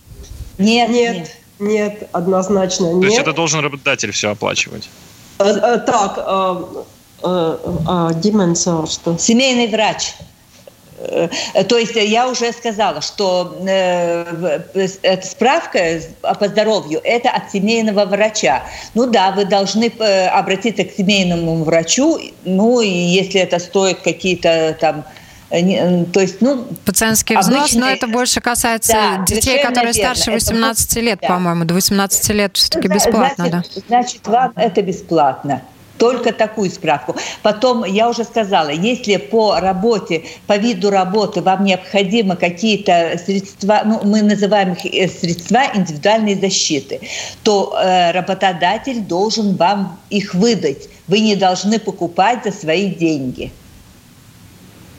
Нет, 0.58 0.90
нет, 0.90 1.16
нет, 1.16 1.36
нет, 1.58 2.08
однозначно 2.12 2.92
нет. 2.92 3.00
То 3.00 3.06
есть 3.06 3.18
это 3.18 3.32
должен 3.32 3.60
работодатель 3.60 4.12
все 4.12 4.30
оплачивать? 4.30 4.88
Э, 5.38 5.78
так, 5.84 6.86
Дименса 7.20 8.86
что? 8.86 9.18
Семейный 9.18 9.66
врач. 9.66 10.14
Э, 11.00 11.28
то 11.64 11.78
есть 11.78 11.94
я 11.94 12.28
уже 12.28 12.52
сказала, 12.52 13.00
что 13.00 13.56
э, 13.66 14.58
справка 15.22 16.00
по 16.38 16.48
здоровью– 16.48 17.00
это 17.04 17.30
от 17.30 17.50
семейного 17.50 18.04
врача. 18.04 18.62
Ну 18.94 19.06
да, 19.06 19.32
вы 19.32 19.44
должны 19.44 19.92
э, 19.98 20.26
обратиться 20.26 20.84
к 20.84 20.92
семейному 20.92 21.64
врачу, 21.64 22.18
ну 22.44 22.80
и 22.80 22.88
если 22.88 23.40
это 23.40 23.58
стоит 23.58 24.00
какие-то 24.00 24.76
там 24.80 25.04
то 25.50 26.20
есть, 26.20 26.42
ну, 26.42 26.66
Пациентский 26.84 27.34
взнос, 27.34 27.70
обычные... 27.70 27.80
но 27.80 27.88
это 27.88 28.06
больше 28.06 28.42
касается 28.42 28.92
да, 28.92 29.24
детей, 29.24 29.62
которые 29.62 29.94
верно. 29.94 30.14
старше 30.14 30.30
18 30.30 30.92
это, 30.92 31.00
лет, 31.00 31.18
да. 31.22 31.28
по-моему. 31.28 31.64
До 31.64 31.72
18 31.72 32.28
лет 32.34 32.54
все-таки 32.58 32.86
бесплатно, 32.88 33.46
значит, 33.48 33.72
да? 33.74 33.82
Значит, 33.88 34.26
вам 34.26 34.52
это 34.56 34.82
бесплатно 34.82 35.62
только 35.98 36.32
такую 36.32 36.70
справку. 36.70 37.16
Потом, 37.42 37.84
я 37.84 38.08
уже 38.08 38.24
сказала, 38.24 38.70
если 38.70 39.16
по 39.16 39.60
работе, 39.60 40.22
по 40.46 40.56
виду 40.56 40.90
работы 40.90 41.42
вам 41.42 41.64
необходимы 41.64 42.36
какие-то 42.36 43.20
средства, 43.24 43.82
ну, 43.84 44.00
мы 44.04 44.22
называем 44.22 44.72
их 44.72 44.86
э, 44.86 45.08
средства 45.08 45.64
индивидуальной 45.74 46.34
защиты, 46.36 47.00
то 47.42 47.76
э, 47.76 48.12
работодатель 48.12 49.00
должен 49.00 49.56
вам 49.56 49.98
их 50.10 50.34
выдать. 50.34 50.88
Вы 51.08 51.20
не 51.20 51.36
должны 51.36 51.78
покупать 51.78 52.44
за 52.44 52.52
свои 52.52 52.94
деньги. 52.94 53.52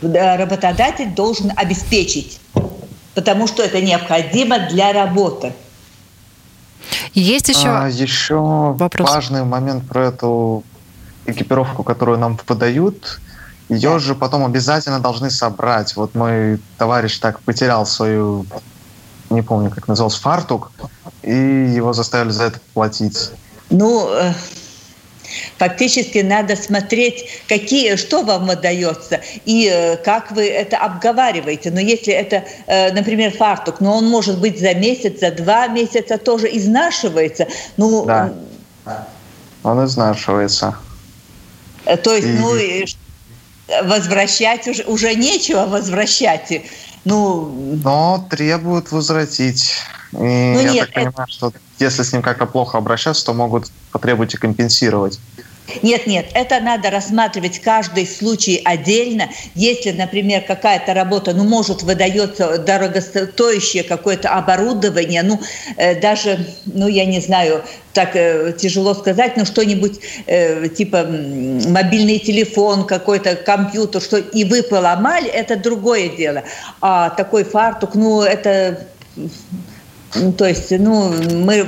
Работодатель 0.02 1.10
должен 1.10 1.52
обеспечить, 1.56 2.40
потому 3.16 3.48
что 3.48 3.64
это 3.64 3.82
необходимо 3.82 4.60
для 4.60 4.94
работы. 4.94 5.54
Есть 7.14 7.50
еще, 7.50 7.68
а, 7.68 7.88
еще 7.88 8.36
вопрос. 8.38 9.10
важный 9.10 9.44
момент 9.44 9.88
про 9.88 10.06
эту 10.06 10.64
экипировку, 11.32 11.84
которую 11.84 12.18
нам 12.18 12.38
подают, 12.38 13.20
ее 13.70 14.00
же 14.00 14.16
потом 14.16 14.46
обязательно 14.46 15.00
должны 15.00 15.30
собрать. 15.30 15.96
Вот 15.96 16.16
мой 16.16 16.60
товарищ 16.78 17.20
так 17.20 17.40
потерял 17.42 17.86
свою, 17.86 18.46
не 19.30 19.42
помню, 19.42 19.70
как 19.70 19.88
назывался, 19.88 20.20
фартук, 20.20 20.72
и 21.22 21.32
его 21.32 21.94
заставили 21.94 22.32
за 22.32 22.46
это 22.46 22.60
платить. 22.74 23.32
Ну, 23.70 24.10
э, 24.12 24.34
Фактически 25.58 26.20
надо 26.20 26.56
смотреть, 26.56 27.44
какие, 27.48 27.96
что 27.96 28.24
вам 28.24 28.48
выдается 28.48 29.22
и 29.46 29.70
э, 29.72 29.98
как 29.98 30.32
вы 30.32 30.48
это 30.48 30.78
обговариваете. 30.78 31.72
Но 31.72 31.80
если 31.80 32.14
это, 32.14 32.44
э, 32.66 32.92
например, 32.94 33.32
фартук, 33.32 33.80
но 33.80 33.98
он 33.98 34.10
может 34.10 34.40
быть 34.40 34.60
за 34.60 34.74
месяц, 34.74 35.20
за 35.20 35.32
два 35.32 35.68
месяца 35.68 36.18
тоже 36.18 36.48
изнашивается. 36.48 37.48
Ну, 37.78 38.06
да, 38.06 38.34
он 39.64 39.86
изнашивается. 39.86 40.76
Э, 41.86 41.98
то 41.98 42.16
есть, 42.16 42.28
ну, 42.28 42.56
возвращать 43.84 44.68
уже, 44.68 44.84
уже 44.84 45.16
нечего 45.16 45.66
возвращать. 45.66 46.64
Ну, 47.06 47.80
Но 47.84 48.28
требуют 48.30 48.92
возвратить. 48.92 49.74
И 50.12 50.18
ну, 50.18 50.60
я 50.60 50.72
нет, 50.74 50.86
так 50.88 50.96
понимаю, 50.96 51.14
это... 51.18 51.32
что 51.32 51.54
если 51.78 52.04
с 52.04 52.12
ним 52.12 52.22
как-то 52.22 52.46
плохо 52.46 52.78
обращаться, 52.78 53.26
то 53.26 53.34
могут 53.34 53.72
потребовать 53.92 54.34
и 54.34 54.38
компенсировать. 54.38 55.20
Нет, 55.82 56.08
нет, 56.08 56.28
это 56.34 56.60
надо 56.60 56.90
рассматривать 56.90 57.60
каждый 57.60 58.08
случай 58.08 58.62
отдельно. 58.64 59.30
Если, 59.56 59.92
например, 59.92 60.42
какая-то 60.42 60.94
работа, 60.94 61.34
ну, 61.34 61.44
может, 61.44 61.84
выдается 61.84 62.58
дорогостоящее 62.58 63.84
какое-то 63.84 64.30
оборудование, 64.30 65.24
ну, 65.24 65.40
э, 65.78 66.00
даже, 66.00 66.46
ну, 66.66 66.88
я 66.88 67.06
не 67.06 67.20
знаю, 67.20 67.64
так 67.94 68.16
э, 68.16 68.54
тяжело 68.58 68.94
сказать, 68.94 69.38
но 69.38 69.46
что-нибудь 69.46 70.00
э, 70.28 70.70
типа 70.70 71.06
мобильный 71.68 72.20
телефон, 72.20 72.86
какой-то 72.86 73.36
компьютер, 73.36 74.02
что 74.02 74.18
и 74.18 74.44
вы 74.46 74.64
поломали, 74.64 75.28
это 75.28 75.56
другое 75.56 76.10
дело. 76.10 76.44
А 76.82 77.10
такой 77.10 77.44
фартук, 77.44 77.96
ну, 77.96 78.22
это... 78.22 78.88
То 80.38 80.48
есть, 80.48 80.72
ну, 80.72 81.14
мы 81.34 81.68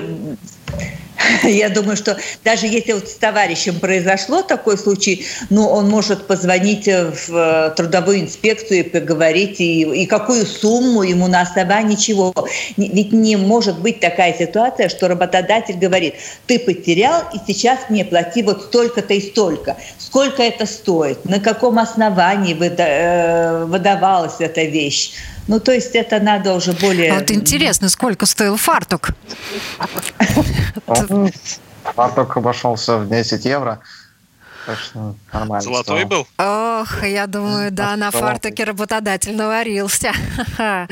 Я 1.44 1.70
думаю, 1.70 1.98
что 1.98 2.18
даже 2.44 2.68
если 2.68 2.94
вот 2.94 3.08
с 3.08 3.16
товарищем 3.16 3.80
произошло 3.80 4.42
такой 4.42 4.78
случай, 4.78 5.26
ну, 5.50 5.68
он 5.68 5.90
может 5.90 6.28
позвонить 6.28 6.88
в 6.88 7.36
э, 7.36 7.74
трудовую 7.76 8.22
инспекцию 8.22 8.80
и 8.80 8.84
поговорить, 8.84 9.60
и, 9.60 9.82
и 9.82 10.06
какую 10.06 10.46
сумму 10.46 11.04
ему 11.04 11.28
на 11.28 11.42
основании 11.42 11.96
чего. 11.96 12.34
Ведь 12.78 13.12
не 13.12 13.36
может 13.36 13.80
быть 13.80 14.00
такая 14.00 14.34
ситуация, 14.38 14.90
что 14.90 15.08
работодатель 15.08 15.76
говорит, 15.76 16.16
ты 16.48 16.60
потерял, 16.60 17.24
и 17.34 17.38
сейчас 17.46 17.80
мне 17.90 18.06
плати 18.06 18.44
вот 18.44 18.64
столько-то 18.64 19.14
и 19.14 19.22
столько. 19.22 19.78
Сколько 19.98 20.44
это 20.44 20.66
стоит? 20.66 21.26
На 21.26 21.40
каком 21.40 21.80
основании 21.80 22.58
э, 22.60 23.66
выдавалась 23.66 24.36
эта 24.40 24.64
вещь? 24.64 25.12
Ну, 25.52 25.60
то 25.60 25.74
есть 25.74 25.96
это 25.96 26.22
надо 26.22 26.54
уже 26.56 26.72
более... 26.72 27.12
А 27.12 27.16
вот 27.16 27.30
интересно, 27.30 27.90
сколько 27.90 28.26
стоил 28.26 28.56
фартук? 28.56 29.10
Фартук 31.84 32.38
обошелся 32.38 32.98
в 32.98 33.10
10 33.10 33.44
евро. 33.44 33.82
Точно, 34.66 35.16
нормально. 35.34 35.62
Золотой 35.62 36.06
был? 36.06 36.26
Ох, 36.40 37.04
я 37.04 37.28
думаю, 37.28 37.70
да, 37.70 37.98
на 37.98 38.12
фартуке 38.12 38.64
работодатель 38.64 39.36
наварился. 39.36 40.14
Да, 40.58 40.88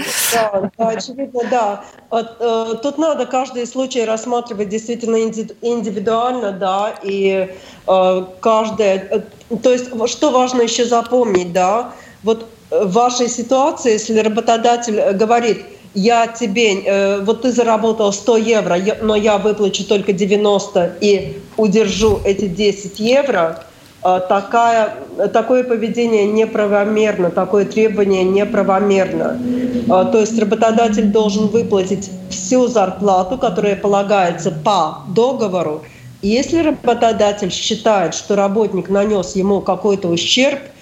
очевидно, 0.78 1.42
да. 1.50 1.86
Э, 2.12 2.76
тут 2.84 2.98
надо 2.98 3.28
каждый 3.28 3.66
случай 3.66 4.04
рассматривать 4.04 4.68
действительно 4.68 5.16
индивидуально, 5.16 6.52
да, 6.52 6.96
и 7.02 7.56
э, 7.88 8.26
каждое... 8.42 9.08
Э, 9.10 9.22
то 9.56 9.72
есть, 9.72 9.92
что 10.12 10.32
важно 10.32 10.64
еще 10.64 10.84
запомнить, 10.84 11.54
да, 11.54 11.94
вот 12.24 12.50
в 12.70 12.92
вашей 12.92 13.28
ситуации, 13.28 13.94
если 13.94 14.20
работодатель 14.20 15.14
говорит, 15.14 15.66
я 15.96 16.28
тебе, 16.28 16.82
э, 16.82 17.22
вот 17.22 17.42
ты 17.42 17.52
заработал 17.52 18.14
100 18.14 18.38
евро, 18.38 18.78
но 19.02 19.16
я 19.16 19.38
выплачу 19.38 19.84
только 19.86 20.14
90 20.14 20.98
и 21.02 21.38
удержу 21.58 22.20
эти 22.24 22.48
10 22.48 23.00
евро, 23.00 23.64
э, 24.04 24.20
такая, 24.30 24.94
такое 25.34 25.64
поведение 25.64 26.26
неправомерно, 26.26 27.32
такое 27.32 27.66
требование 27.66 28.24
неправомерно. 28.24 29.40
Э, 29.88 30.12
то 30.12 30.20
есть 30.20 30.38
работодатель 30.38 31.08
должен 31.08 31.48
выплатить 31.48 32.12
всю 32.30 32.68
зарплату, 32.68 33.40
которая 33.40 33.76
полагается 33.76 34.52
по 34.52 35.00
договору. 35.08 35.82
И 36.22 36.28
если 36.28 36.60
работодатель 36.60 37.52
считает, 37.52 38.14
что 38.14 38.36
работник 38.36 38.90
нанес 38.90 39.36
ему 39.36 39.62
какой-то 39.62 40.08
ущерб– 40.08 40.60
Э, 40.70 40.78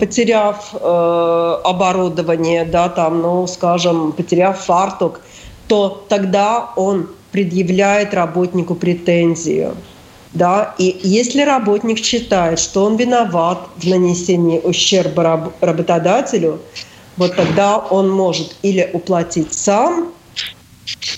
потеряв 0.00 0.74
э, 0.74 1.60
оборудование, 1.64 2.64
да, 2.64 2.88
там, 2.88 3.22
ну, 3.22 3.46
скажем, 3.46 4.12
потеряв 4.12 4.58
фартук, 4.58 5.20
то 5.68 6.04
тогда 6.08 6.70
он 6.74 7.08
предъявляет 7.30 8.12
работнику 8.12 8.74
претензию. 8.74 9.76
Да? 10.32 10.74
И 10.78 11.00
если 11.04 11.42
работник 11.42 11.98
считает, 11.98 12.58
что 12.58 12.84
он 12.84 12.96
виноват 12.96 13.58
в 13.76 13.86
нанесении 13.86 14.58
ущерба 14.58 15.52
работодателю, 15.60 16.60
вот 17.16 17.36
тогда 17.36 17.78
он 17.78 18.10
может 18.10 18.56
или 18.62 18.90
уплатить 18.92 19.52
сам, 19.52 20.12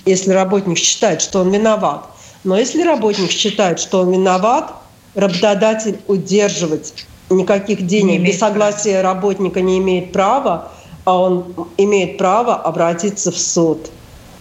если 0.05 0.33
работник 0.33 0.77
считает, 0.77 1.23
что 1.23 1.41
он 1.41 1.51
виноват. 1.51 2.05
Но 2.45 2.59
если 2.59 2.83
работник 2.83 3.31
считает, 3.31 3.81
что 3.81 4.01
он 4.01 4.13
виноват, 4.13 4.75
работодатель 5.15 5.99
удерживать 6.09 7.07
никаких 7.35 7.87
денег 7.87 8.23
без 8.23 8.39
согласия 8.39 9.01
права. 9.01 9.15
работника 9.15 9.61
не 9.61 9.79
имеет 9.79 10.13
права, 10.13 10.69
а 11.05 11.19
он 11.19 11.55
имеет 11.77 12.19
право 12.19 12.57
обратиться 12.57 13.31
в 13.31 13.39
суд. 13.39 13.91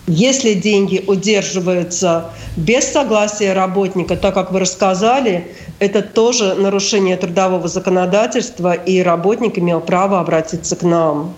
Если 0.07 0.55
деньги 0.55 1.03
удерживаются 1.05 2.31
без 2.57 2.91
согласия 2.91 3.53
работника, 3.53 4.15
так 4.17 4.33
как 4.33 4.51
вы 4.51 4.59
рассказали, 4.59 5.47
это 5.79 6.01
тоже 6.01 6.55
нарушение 6.55 7.17
трудового 7.17 7.67
законодательства, 7.67 8.73
и 8.73 9.01
работник 9.01 9.57
имел 9.59 9.79
право 9.79 10.19
обратиться 10.19 10.75
к 10.75 10.83
нам. 10.83 11.33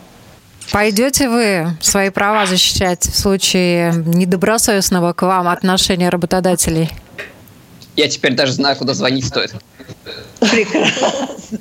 Пойдете 0.72 1.28
вы 1.28 1.68
свои 1.82 2.10
права 2.10 2.46
защищать 2.46 3.04
в 3.04 3.20
случае 3.20 3.94
недобросовестного 3.94 5.14
к 5.14 5.22
вам 5.24 5.50
отношения 5.50 6.10
работодателей? 6.10 6.90
Я 7.96 8.08
теперь 8.08 8.34
даже 8.34 8.54
знаю, 8.54 8.76
куда 8.76 8.94
звонить 8.94 9.26
стоит. 9.26 9.54
Прекрасно. 10.40 11.60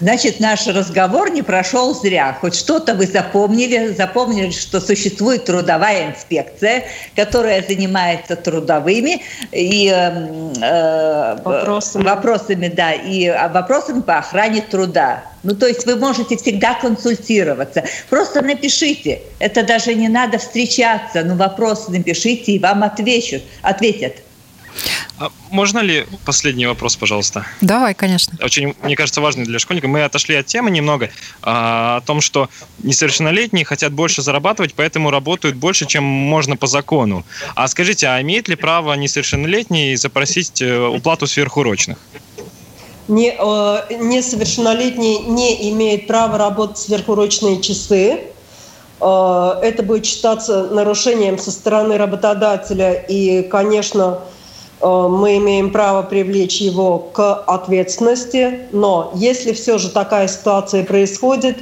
Значит, 0.00 0.40
наш 0.40 0.66
разговор 0.66 1.30
не 1.30 1.42
прошел 1.42 1.94
зря. 1.94 2.36
Хоть 2.40 2.54
что-то 2.54 2.94
вы 2.94 3.06
запомнили. 3.06 3.94
Запомнили, 3.94 4.50
что 4.50 4.80
существует 4.80 5.44
трудовая 5.44 6.10
инспекция, 6.10 6.84
которая 7.14 7.64
занимается 7.66 8.36
трудовыми 8.36 9.22
и 9.52 9.88
эм, 9.88 10.52
э, 10.60 11.36
вопросами. 11.42 12.02
вопросами, 12.02 12.68
да, 12.68 12.92
и 12.92 13.30
вопросами 13.30 14.00
по 14.00 14.18
охране 14.18 14.62
труда. 14.62 15.22
Ну, 15.42 15.54
то 15.54 15.66
есть 15.66 15.86
вы 15.86 15.96
можете 15.96 16.36
всегда 16.36 16.74
консультироваться. 16.74 17.84
Просто 18.10 18.42
напишите. 18.42 19.22
Это 19.38 19.62
даже 19.62 19.94
не 19.94 20.08
надо 20.08 20.38
встречаться. 20.38 21.22
Ну, 21.22 21.36
вопрос 21.36 21.88
напишите, 21.88 22.52
и 22.52 22.58
вам 22.58 22.82
отвечут, 22.82 23.42
ответят. 23.62 24.23
А 25.18 25.30
можно 25.50 25.78
ли 25.78 26.06
последний 26.24 26.66
вопрос, 26.66 26.96
пожалуйста? 26.96 27.46
Давай, 27.60 27.94
конечно. 27.94 28.36
Очень, 28.42 28.74
мне 28.82 28.96
кажется, 28.96 29.20
важный 29.20 29.44
для 29.44 29.60
школьника. 29.60 29.86
Мы 29.86 30.02
отошли 30.02 30.34
от 30.34 30.46
темы 30.46 30.70
немного 30.70 31.10
а, 31.40 31.98
о 31.98 32.00
том, 32.00 32.20
что 32.20 32.48
несовершеннолетние 32.82 33.64
хотят 33.64 33.92
больше 33.92 34.22
зарабатывать, 34.22 34.74
поэтому 34.74 35.10
работают 35.10 35.54
больше, 35.54 35.86
чем 35.86 36.02
можно 36.02 36.56
по 36.56 36.66
закону. 36.66 37.24
А 37.54 37.68
скажите, 37.68 38.08
а 38.08 38.20
имеет 38.22 38.48
ли 38.48 38.56
право 38.56 38.92
несовершеннолетний 38.94 39.94
запросить 39.94 40.60
э, 40.60 40.84
уплату 40.84 41.28
сверхурочных? 41.28 41.98
Не, 43.06 43.36
э, 43.38 43.96
несовершеннолетний 44.00 45.20
не 45.20 45.70
имеет 45.70 46.08
права 46.08 46.38
работать 46.38 46.78
сверхурочные 46.78 47.62
часы. 47.62 48.20
Э, 49.00 49.60
это 49.62 49.84
будет 49.84 50.06
считаться 50.06 50.64
нарушением 50.64 51.38
со 51.38 51.52
стороны 51.52 51.98
работодателя. 51.98 52.94
И, 52.94 53.42
конечно, 53.42 54.18
Э, 54.18 54.33
мы 54.84 55.38
имеем 55.38 55.70
право 55.72 56.02
привлечь 56.02 56.60
его 56.60 56.98
к 56.98 57.34
ответственности. 57.34 58.68
Но 58.72 59.12
если 59.14 59.52
все 59.52 59.78
же 59.78 59.88
такая 59.88 60.28
ситуация 60.28 60.84
происходит, 60.84 61.58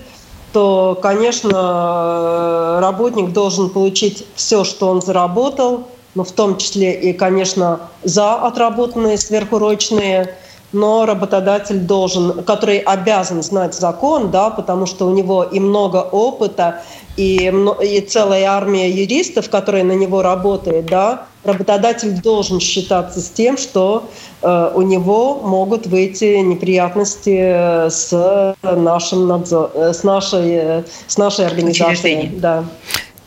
то, 0.52 0.98
конечно, 1.00 1.50
э, 1.52 2.80
работник 2.80 3.32
должен 3.32 3.70
получить 3.70 4.26
все, 4.34 4.64
что 4.64 4.88
он 4.88 5.00
заработал, 5.00 5.88
но 6.14 6.24
в 6.24 6.32
том 6.32 6.58
числе 6.58 6.92
и, 6.92 7.12
конечно, 7.12 7.80
за 8.02 8.34
отработанные 8.34 9.16
сверхурочные 9.16 10.34
но 10.72 11.06
работодатель 11.06 11.78
должен, 11.78 12.42
который 12.44 12.78
обязан 12.78 13.42
знать 13.42 13.74
закон, 13.74 14.30
да, 14.30 14.50
потому 14.50 14.86
что 14.86 15.06
у 15.06 15.14
него 15.14 15.42
и 15.42 15.60
много 15.60 15.98
опыта, 15.98 16.82
и, 17.16 17.52
и 17.82 18.00
целая 18.00 18.46
армия 18.46 18.90
юристов, 18.90 19.50
которые 19.50 19.84
на 19.84 19.92
него 19.92 20.22
работают, 20.22 20.86
да, 20.86 21.26
работодатель 21.44 22.20
должен 22.20 22.60
считаться 22.60 23.20
с 23.20 23.28
тем, 23.28 23.58
что 23.58 24.08
э, 24.40 24.72
у 24.74 24.82
него 24.82 25.40
могут 25.40 25.86
выйти 25.86 26.36
неприятности 26.38 27.88
с 27.90 28.54
нашим 28.62 29.26
надзор, 29.28 29.70
э, 29.74 29.92
с 29.92 30.04
нашей, 30.04 30.84
с 31.06 31.18
нашей 31.18 31.46
организацией. 31.46 32.30
Да. 32.32 32.64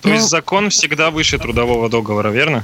То 0.02 0.10
есть 0.10 0.24
ну, 0.24 0.30
закон 0.30 0.70
всегда 0.70 1.10
выше 1.10 1.38
трудового 1.38 1.90
договора, 1.90 2.30
верно? 2.30 2.64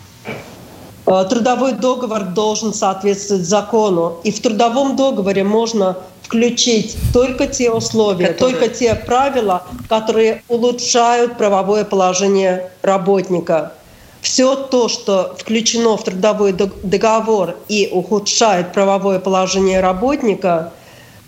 Трудовой 1.06 1.74
договор 1.74 2.26
должен 2.26 2.74
соответствовать 2.74 3.44
закону. 3.44 4.20
И 4.24 4.32
в 4.32 4.40
трудовом 4.40 4.96
договоре 4.96 5.44
можно 5.44 5.98
включить 6.22 6.96
только 7.14 7.48
те 7.48 7.72
условия, 7.72 8.28
которые... 8.28 8.60
только 8.60 8.74
те 8.74 8.96
правила, 8.96 9.64
которые 9.90 10.44
улучшают 10.48 11.38
правовое 11.38 11.84
положение 11.84 12.72
работника 12.82 13.74
все 14.22 14.56
то, 14.56 14.88
что 14.88 15.36
включено 15.38 15.98
в 15.98 16.04
трудовой 16.04 16.54
договор 16.54 17.58
и 17.68 17.90
ухудшает 17.92 18.72
правовое 18.72 19.20
положение 19.20 19.82
работника, 19.82 20.72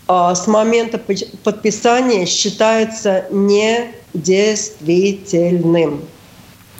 а, 0.08 0.34
с 0.36 0.46
момента 0.48 1.02
подписания 1.44 2.26
считается 2.26 3.26
недействительным. 3.32 6.06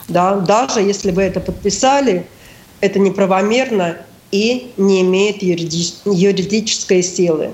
Да? 0.08 0.36
Даже 0.36 0.80
если 0.80 1.10
вы 1.10 1.22
это 1.22 1.40
подписали, 1.40 2.26
это 2.84 2.98
неправомерно 2.98 3.96
и 4.30 4.72
не 4.76 5.00
имеет 5.02 5.42
юридической 5.42 7.02
силы. 7.02 7.50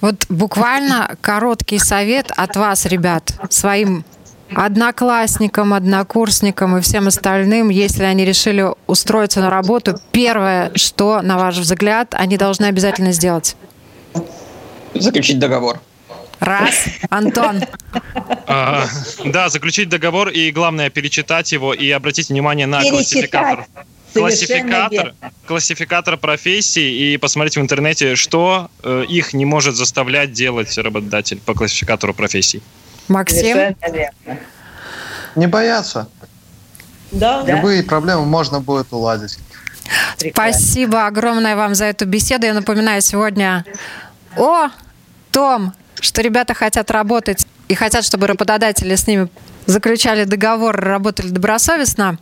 Вот 0.00 0.26
буквально 0.28 1.16
короткий 1.20 1.78
совет 1.78 2.30
от 2.36 2.56
вас, 2.56 2.84
ребят, 2.86 3.32
своим 3.48 4.04
одноклассникам, 4.54 5.72
однокурсникам 5.72 6.76
и 6.76 6.80
всем 6.80 7.06
остальным, 7.06 7.68
если 7.68 8.02
они 8.02 8.24
решили 8.24 8.66
устроиться 8.86 9.40
на 9.40 9.48
работу, 9.48 9.98
первое, 10.12 10.72
что, 10.74 11.22
на 11.22 11.38
ваш 11.38 11.56
взгляд, 11.58 12.14
они 12.14 12.36
должны 12.36 12.66
обязательно 12.66 13.12
сделать? 13.12 13.56
Заключить 14.94 15.38
договор. 15.38 15.80
Раз. 16.40 16.86
Антон. 17.10 17.60
А, 18.46 18.86
да, 19.24 19.48
заключить 19.48 19.88
договор 19.88 20.28
и, 20.30 20.50
главное, 20.50 20.90
перечитать 20.90 21.52
его 21.52 21.72
и 21.72 21.88
обратить 21.90 22.30
внимание 22.30 22.66
на 22.66 22.80
классификатор. 22.82 23.66
Классификатор, 24.12 25.14
классификатор 25.46 26.16
профессий 26.16 27.14
и 27.14 27.16
посмотреть 27.16 27.56
в 27.56 27.60
интернете, 27.60 28.16
что 28.16 28.70
э, 28.82 29.04
их 29.08 29.32
не 29.32 29.44
может 29.44 29.76
заставлять 29.76 30.32
делать 30.32 30.76
работодатель 30.78 31.38
по 31.38 31.54
классификатору 31.54 32.14
профессий. 32.14 32.62
Максим? 33.08 33.76
Не 35.36 35.46
бояться. 35.46 36.08
Да. 37.10 37.44
Любые 37.46 37.82
да. 37.82 37.88
проблемы 37.88 38.24
можно 38.24 38.60
будет 38.60 38.92
уладить. 38.92 39.38
Прекрасно. 40.18 40.60
Спасибо 40.60 41.06
огромное 41.06 41.56
вам 41.56 41.74
за 41.74 41.86
эту 41.86 42.06
беседу. 42.06 42.46
Я 42.46 42.54
напоминаю 42.54 43.00
сегодня 43.02 43.64
о 44.36 44.68
том, 45.32 45.72
что 46.00 46.22
ребята 46.22 46.54
хотят 46.54 46.90
работать 46.90 47.46
и 47.68 47.74
хотят, 47.74 48.04
чтобы 48.04 48.26
работодатели 48.26 48.94
с 48.94 49.06
ними 49.06 49.28
заключали 49.70 50.24
договор, 50.24 50.76
работали 50.76 51.28
добросовестно. 51.28 52.18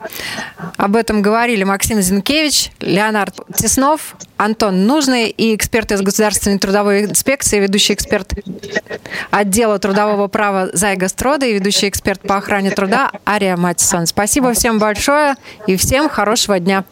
Об 0.77 0.97
этом 0.97 1.23
говорили 1.23 1.65
Максим 1.65 2.01
Зинкевич, 2.01 2.71
Леонард 2.81 3.35
Теснов, 3.55 4.17
Антон 4.37 4.87
Нужный 4.87 5.29
и 5.29 5.55
эксперты 5.55 5.95
из 5.95 6.03
Государственной 6.03 6.59
трудовой 6.59 7.05
инспекции, 7.05 7.59
ведущий 7.59 7.95
эксперт 7.95 8.33
отдела 9.31 9.79
трудового 9.79 10.29
права 10.29 10.69
Зайга 10.73 11.09
Строда 11.09 11.47
и 11.47 11.55
ведущий 11.55 11.89
эксперт 11.89 12.21
по 12.21 12.37
охране 12.37 12.71
труда 12.71 13.11
Ария 13.27 13.57
Матисон. 13.57 14.07
Спасибо 14.07 14.53
всем 14.53 14.79
большое 14.79 15.35
и 15.67 15.77
всем 15.77 16.09
хорошего 16.09 16.59
дня. 16.61 16.85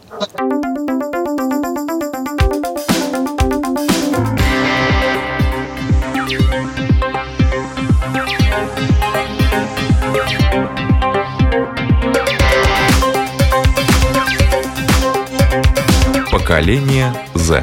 Поколение 16.47 17.11
Z. 17.35 17.61